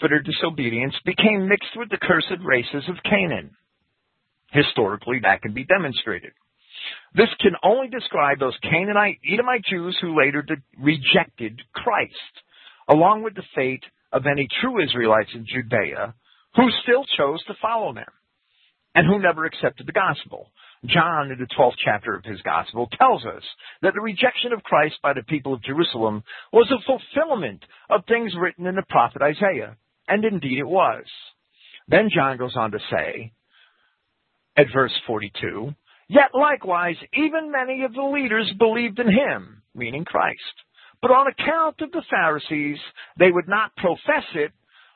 [0.00, 3.56] for their disobedience became mixed with the cursed races of Canaan.
[4.52, 6.32] Historically, that can be demonstrated.
[7.14, 12.12] This can only describe those Canaanite, Edomite Jews who later de- rejected Christ,
[12.88, 16.14] along with the fate of any true Israelites in Judea
[16.56, 18.04] who still chose to follow them
[18.94, 20.50] and who never accepted the gospel.
[20.86, 23.42] John, in the 12th chapter of his gospel, tells us
[23.82, 28.32] that the rejection of Christ by the people of Jerusalem was a fulfillment of things
[28.38, 29.76] written in the prophet Isaiah.
[30.06, 31.04] And indeed it was.
[31.88, 33.32] Then John goes on to say,
[34.56, 35.74] at verse 42,
[36.14, 40.38] Yet likewise, even many of the leaders believed in him, meaning Christ.
[41.02, 42.78] But on account of the Pharisees,
[43.18, 44.52] they would not profess it,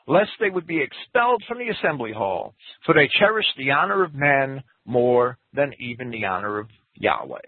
[0.06, 2.54] lest they would be expelled from the assembly hall,
[2.86, 7.38] for they cherished the honor of men more than even the honor of Yahweh.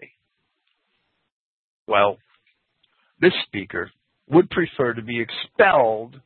[1.87, 2.17] Well,
[3.21, 3.89] this speaker
[4.29, 6.19] would prefer to be expelled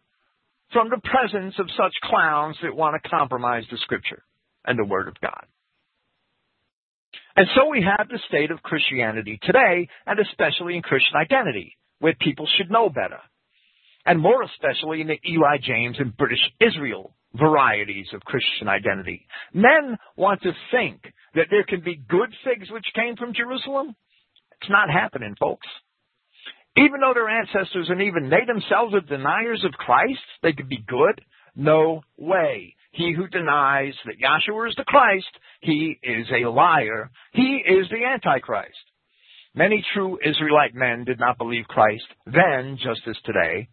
[0.73, 4.23] from the presence of such clowns that want to compromise the scripture
[4.65, 5.45] and the word of God.
[7.35, 12.15] And so we have the state of Christianity today, and especially in Christian identity, where
[12.19, 13.19] people should know better.
[14.05, 19.27] And more especially in the Eli James and British Israel varieties of Christian identity.
[19.53, 21.01] Men want to think
[21.33, 23.95] that there can be good figs which came from Jerusalem.
[24.61, 25.67] It's not happening, folks.
[26.77, 30.83] Even though their ancestors and even they themselves are deniers of Christ, they could be
[30.85, 31.21] good.
[31.55, 32.75] No way.
[32.95, 35.27] He who denies that Yahshua is the Christ,
[35.59, 37.11] he is a liar.
[37.33, 38.77] He is the Antichrist.
[39.53, 43.67] Many true Israelite men did not believe Christ then, just as today,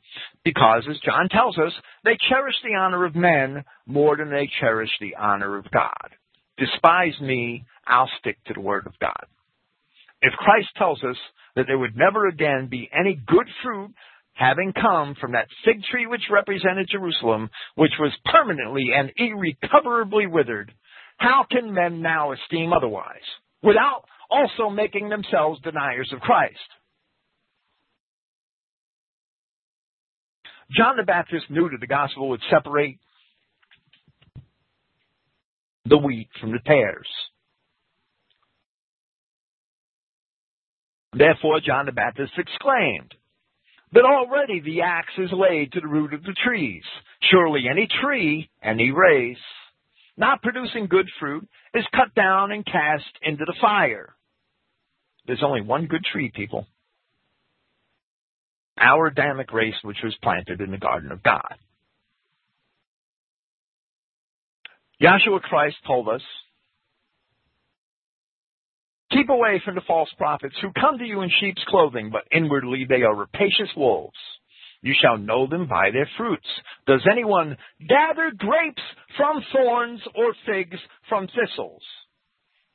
[0.45, 1.73] because, as John tells us,
[2.05, 6.11] they cherished the honor of men more than they cherished the honor of God.
[6.59, 9.27] Despise me, I'll stick to the word of God.
[10.21, 11.17] If Christ tells us
[11.55, 13.93] that there would never again be any good fruit
[14.35, 20.73] having come from that fig tree which represented Jerusalem, which was permanently and irrecoverably withered,
[21.19, 23.23] how can men now esteem otherwise,
[23.63, 26.59] without also making themselves deniers of Christ?
[30.77, 32.99] John the Baptist knew that the gospel would separate
[35.85, 37.09] the wheat from the tares.
[41.13, 43.15] Therefore, John the Baptist exclaimed,
[43.93, 46.83] but already the axe is laid to the root of the trees.
[47.31, 49.37] Surely any tree, any race,
[50.17, 54.15] not producing good fruit, is cut down and cast into the fire.
[55.27, 56.67] There's only one good tree, people.
[58.79, 61.55] Our Adamic race, which was planted in the garden of God.
[65.01, 66.23] Yahshua Christ told us
[69.13, 72.87] Keep away from the false prophets who come to you in sheep's clothing, but inwardly
[72.89, 74.17] they are rapacious wolves.
[74.81, 76.47] You shall know them by their fruits.
[76.87, 77.57] Does anyone
[77.89, 78.83] gather grapes
[79.17, 80.79] from thorns or figs
[81.09, 81.83] from thistles?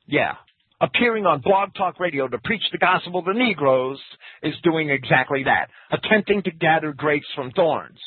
[0.05, 0.35] Yeah.
[0.79, 3.99] Appearing on Blog Talk Radio to preach the gospel to Negroes
[4.43, 7.99] is doing exactly that, attempting to gather grapes from thorns.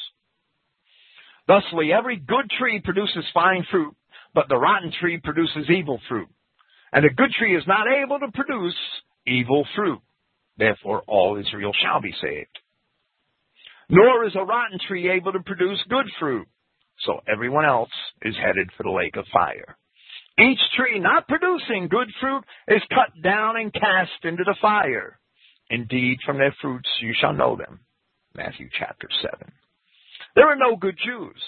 [1.49, 3.95] Thusly, every good tree produces fine fruit,
[4.35, 6.29] but the rotten tree produces evil fruit.
[6.93, 8.77] And a good tree is not able to produce
[9.27, 10.01] evil fruit.
[10.57, 12.59] Therefore, all Israel shall be saved.
[13.89, 16.47] Nor is a rotten tree able to produce good fruit.
[17.01, 17.91] So everyone else
[18.23, 19.77] is headed for the lake of fire.
[20.39, 25.19] Each tree not producing good fruit is cut down and cast into the fire.
[25.71, 27.81] Indeed, from their fruits you shall know them.
[28.35, 29.53] Matthew chapter 7.
[30.35, 31.43] There are no good Jews.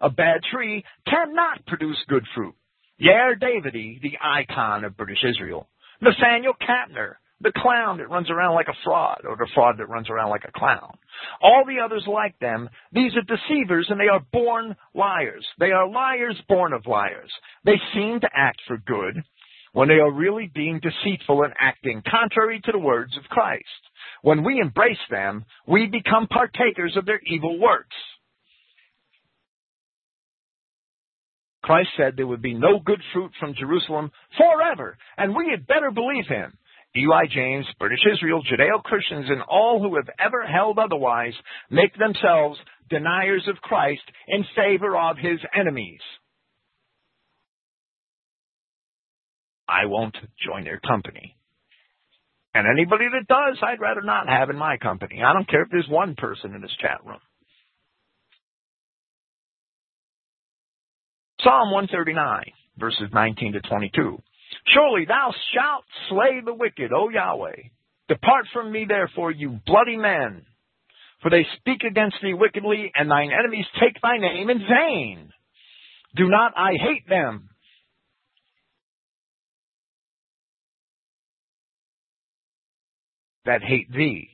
[0.00, 2.54] A bad tree cannot produce good fruit.
[3.00, 5.68] Yair Davidi, the icon of British Israel.
[6.00, 10.08] Nathanael Kapner, the clown that runs around like a fraud, or the fraud that runs
[10.08, 10.96] around like a clown.
[11.42, 15.46] All the others like them, these are deceivers and they are born liars.
[15.58, 17.30] They are liars born of liars.
[17.64, 19.22] They seem to act for good
[19.72, 23.64] when they are really being deceitful and acting contrary to the words of Christ.
[24.22, 27.96] When we embrace them, we become partakers of their evil works.
[31.64, 35.90] Christ said there would be no good fruit from Jerusalem forever, and we had better
[35.90, 36.52] believe him.
[36.94, 41.32] Eli James, British Israel, Judeo Christians, and all who have ever held otherwise
[41.70, 42.58] make themselves
[42.90, 46.00] deniers of Christ in favor of his enemies.
[49.66, 50.16] I won't
[50.46, 51.34] join their company.
[52.52, 55.22] And anybody that does, I'd rather not have in my company.
[55.24, 57.20] I don't care if there's one person in this chat room.
[61.44, 62.42] Psalm 139,
[62.78, 64.18] verses 19 to 22.
[64.72, 67.68] Surely thou shalt slay the wicked, O Yahweh.
[68.08, 70.46] Depart from me, therefore, you bloody men.
[71.20, 75.30] For they speak against thee wickedly, and thine enemies take thy name in vain.
[76.16, 77.50] Do not I hate them?
[83.44, 84.30] That hate thee.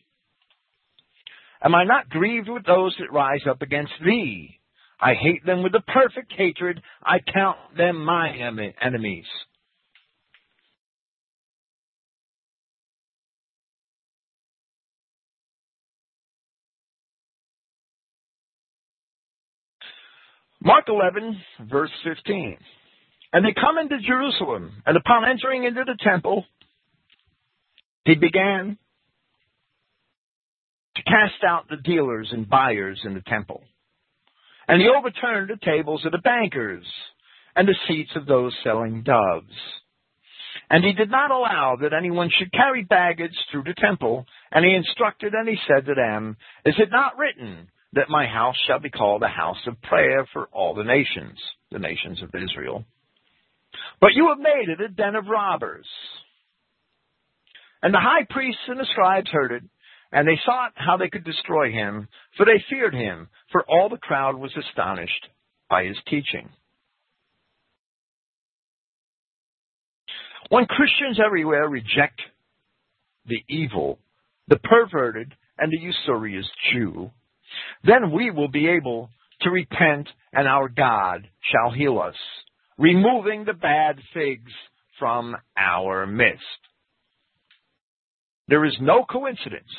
[1.62, 4.59] Am I not grieved with those that rise up against thee?
[5.00, 6.82] I hate them with a perfect hatred.
[7.02, 8.30] I count them my
[8.82, 9.24] enemies.
[20.62, 21.40] Mark 11,
[21.70, 22.58] verse 15.
[23.32, 26.44] And they come into Jerusalem, and upon entering into the temple,
[28.04, 28.76] he began
[30.96, 33.62] to cast out the dealers and buyers in the temple
[34.70, 36.84] and he overturned the tables of the bankers
[37.56, 39.52] and the seats of those selling doves.
[40.70, 44.26] And he did not allow that anyone should carry baggage through the temple.
[44.52, 48.54] And he instructed and he said to them, Is it not written that my house
[48.68, 51.36] shall be called a house of prayer for all the nations,
[51.72, 52.84] the nations of Israel?
[54.00, 55.86] But you have made it a den of robbers.
[57.82, 59.64] And the high priests and the scribes heard it,
[60.12, 63.96] and they sought how they could destroy him, for they feared him, for all the
[63.96, 65.28] crowd was astonished
[65.68, 66.48] by his teaching.
[70.48, 72.20] When Christians everywhere reject
[73.26, 74.00] the evil,
[74.48, 77.10] the perverted, and the usurious Jew,
[77.84, 79.10] then we will be able
[79.42, 82.14] to repent and our God shall heal us,
[82.78, 84.50] removing the bad figs
[84.98, 86.42] from our midst.
[88.50, 89.70] There is no coincidence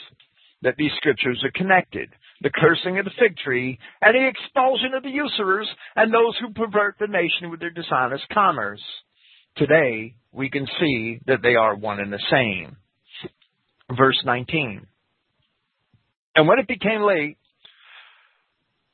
[0.61, 2.09] that these scriptures are connected.
[2.41, 6.53] The cursing of the fig tree and the expulsion of the usurers and those who
[6.53, 8.81] pervert the nation with their dishonest commerce.
[9.57, 12.77] Today, we can see that they are one and the same.
[13.95, 14.87] Verse 19.
[16.37, 17.37] And when it became late,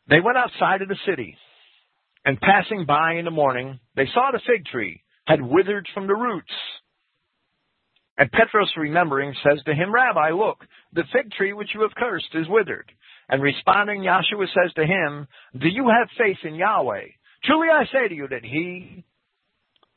[0.09, 1.37] they went outside of the city.
[2.25, 6.15] And passing by in the morning, they saw the fig tree had withered from the
[6.15, 6.51] roots.
[8.17, 12.33] And Petros, remembering, says to him, Rabbi, look, the fig tree which you have cursed
[12.33, 12.91] is withered.
[13.29, 15.27] And responding, Yahshua says to him,
[15.59, 17.03] Do you have faith in Yahweh?
[17.43, 19.03] Truly I say to you that he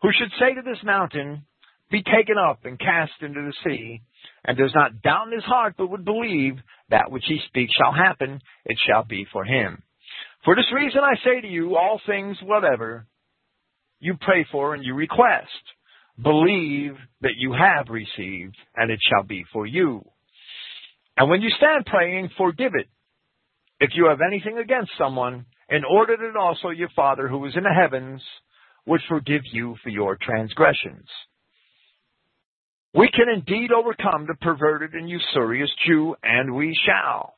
[0.03, 1.47] who should say to this mountain,
[1.91, 4.03] Be taken up and cast into the sea,
[4.45, 6.55] and does not doubt in his heart, but would believe
[6.91, 9.83] that which he speaks shall happen, it shall be for him.
[10.45, 13.07] For this reason I say to you, all things whatever
[13.99, 15.49] you pray for and you request,
[16.23, 16.93] believe
[17.23, 20.05] that you have received, and it shall be for you.
[21.17, 22.89] And when you stand praying, forgive it.
[23.81, 27.63] If you have anything against someone, in order that also your Father who is in
[27.63, 28.23] the heavens
[28.87, 31.07] would forgive you for your transgressions.
[32.95, 37.35] We can indeed overcome the perverted and usurious Jew, and we shall.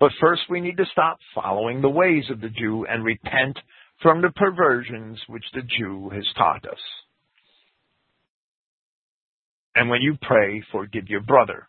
[0.00, 3.58] But first we need to stop following the ways of the Jew and repent
[4.02, 6.80] from the perversions which the Jew has taught us.
[9.76, 11.68] And when you pray, forgive your brother.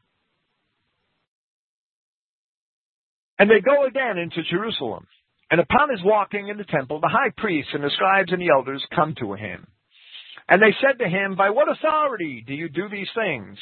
[3.38, 5.06] And they go again into Jerusalem.
[5.52, 8.50] And upon his walking in the temple, the high priests and the scribes and the
[8.50, 9.68] elders come to him.
[10.48, 13.58] And they said to him, By what authority do you do these things?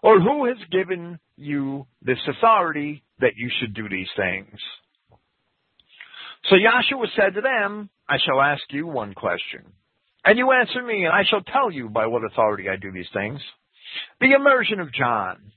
[0.00, 4.60] Or who has given you this authority that you should do these things?
[6.48, 9.72] So Yahshua said to them, I shall ask you one question.
[10.24, 13.10] And you answer me, and I shall tell you by what authority I do these
[13.12, 13.40] things.
[14.20, 15.52] The immersion of John,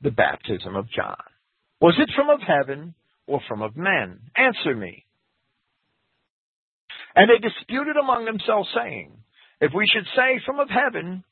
[0.00, 1.16] the baptism of John,
[1.80, 2.94] was it from of heaven
[3.26, 4.20] or from of men?
[4.36, 5.04] Answer me.
[7.14, 9.12] And they disputed among themselves, saying,
[9.60, 11.24] If we should say from of heaven,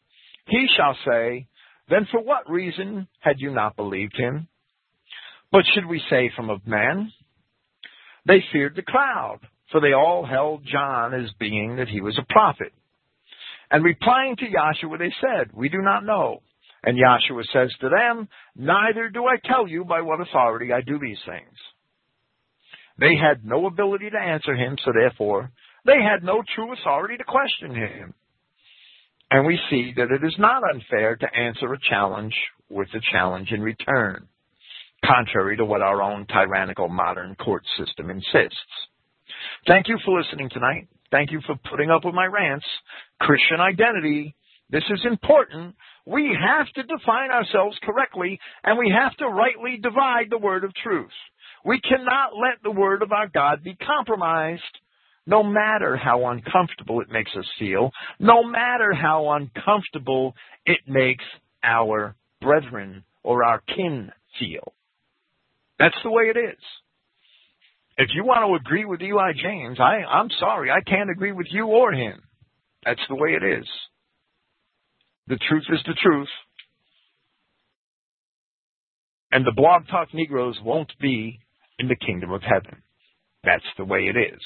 [0.46, 1.48] he shall say,
[1.88, 4.48] Then for what reason had you not believed him?
[5.52, 7.12] But should we say from of men?
[8.26, 9.38] They feared the crowd,
[9.70, 12.72] for they all held John as being that he was a prophet.
[13.70, 16.42] And replying to Yahshua, they said, We do not know.
[16.82, 20.98] And Yahshua says to them, Neither do I tell you by what authority I do
[20.98, 21.56] these things.
[22.98, 25.50] They had no ability to answer him, so therefore
[25.84, 28.14] they had no true authority to question him.
[29.30, 32.34] And we see that it is not unfair to answer a challenge
[32.68, 34.26] with a challenge in return,
[35.04, 38.56] contrary to what our own tyrannical modern court system insists.
[39.66, 40.88] Thank you for listening tonight.
[41.10, 42.66] Thank you for putting up with my rants.
[43.20, 44.34] Christian identity.
[44.70, 45.74] This is important.
[46.04, 50.74] We have to define ourselves correctly, and we have to rightly divide the word of
[50.74, 51.10] truth.
[51.64, 54.62] We cannot let the word of our God be compromised,
[55.26, 60.34] no matter how uncomfortable it makes us feel, no matter how uncomfortable
[60.66, 61.24] it makes
[61.62, 64.72] our brethren or our kin feel.
[65.78, 66.58] That's the way it is.
[67.98, 71.48] If you want to agree with Eli James, I, I'm sorry, I can't agree with
[71.50, 72.22] you or him.
[72.84, 73.66] That's the way it is.
[75.26, 76.28] The truth is the truth.
[79.32, 81.40] And the blog talk Negroes won't be
[81.80, 82.82] in the kingdom of heaven.
[83.42, 84.40] That's the way it is.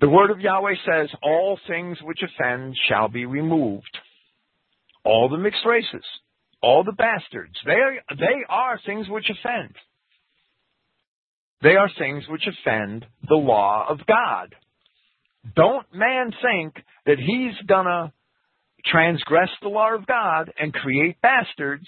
[0.00, 3.98] The word of Yahweh says, All things which offend shall be removed.
[5.04, 6.04] All the mixed races,
[6.62, 9.74] all the bastards, they are, they are things which offend.
[11.62, 14.54] They are things which offend the law of God.
[15.54, 16.74] Don't man think
[17.06, 18.12] that he's gonna
[18.84, 21.86] transgress the law of God and create bastards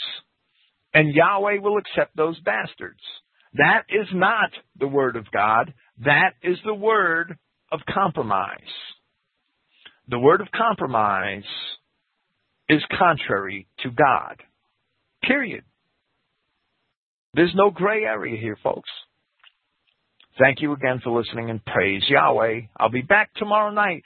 [0.94, 3.01] and Yahweh will accept those bastards.
[3.55, 5.74] That is not the word of God.
[6.05, 7.36] That is the word
[7.70, 8.59] of compromise.
[10.09, 11.44] The word of compromise
[12.68, 14.42] is contrary to God.
[15.22, 15.64] Period.
[17.34, 18.88] There's no gray area here, folks.
[20.39, 22.62] Thank you again for listening and praise Yahweh.
[22.77, 24.02] I'll be back tomorrow night.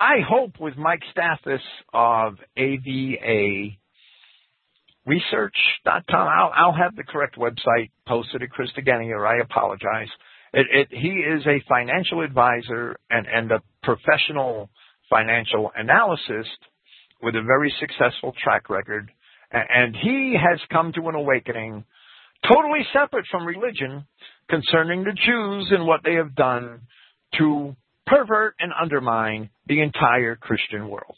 [0.00, 1.58] I hope with Mike Stathis
[1.92, 3.76] of AVA
[5.04, 6.28] research.com.
[6.28, 10.08] I'll, I'll have the correct website posted at Chris or I apologize.
[10.54, 14.70] It, it, he is a financial advisor and, and a professional
[15.10, 16.48] financial analyst
[17.22, 19.10] with a very successful track record.
[19.50, 21.84] And he has come to an awakening
[22.46, 24.06] totally separate from religion
[24.48, 26.80] concerning the Jews and what they have done
[27.38, 27.76] to
[28.06, 31.16] pervert and undermine the entire Christian world.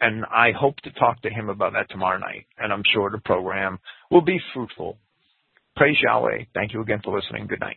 [0.00, 2.46] and I hope to talk to him about that tomorrow night.
[2.58, 3.78] And I'm sure the program
[4.10, 4.98] will be fruitful.
[5.76, 6.46] Praise Yahweh.
[6.54, 7.46] Thank you again for listening.
[7.46, 7.76] Good night.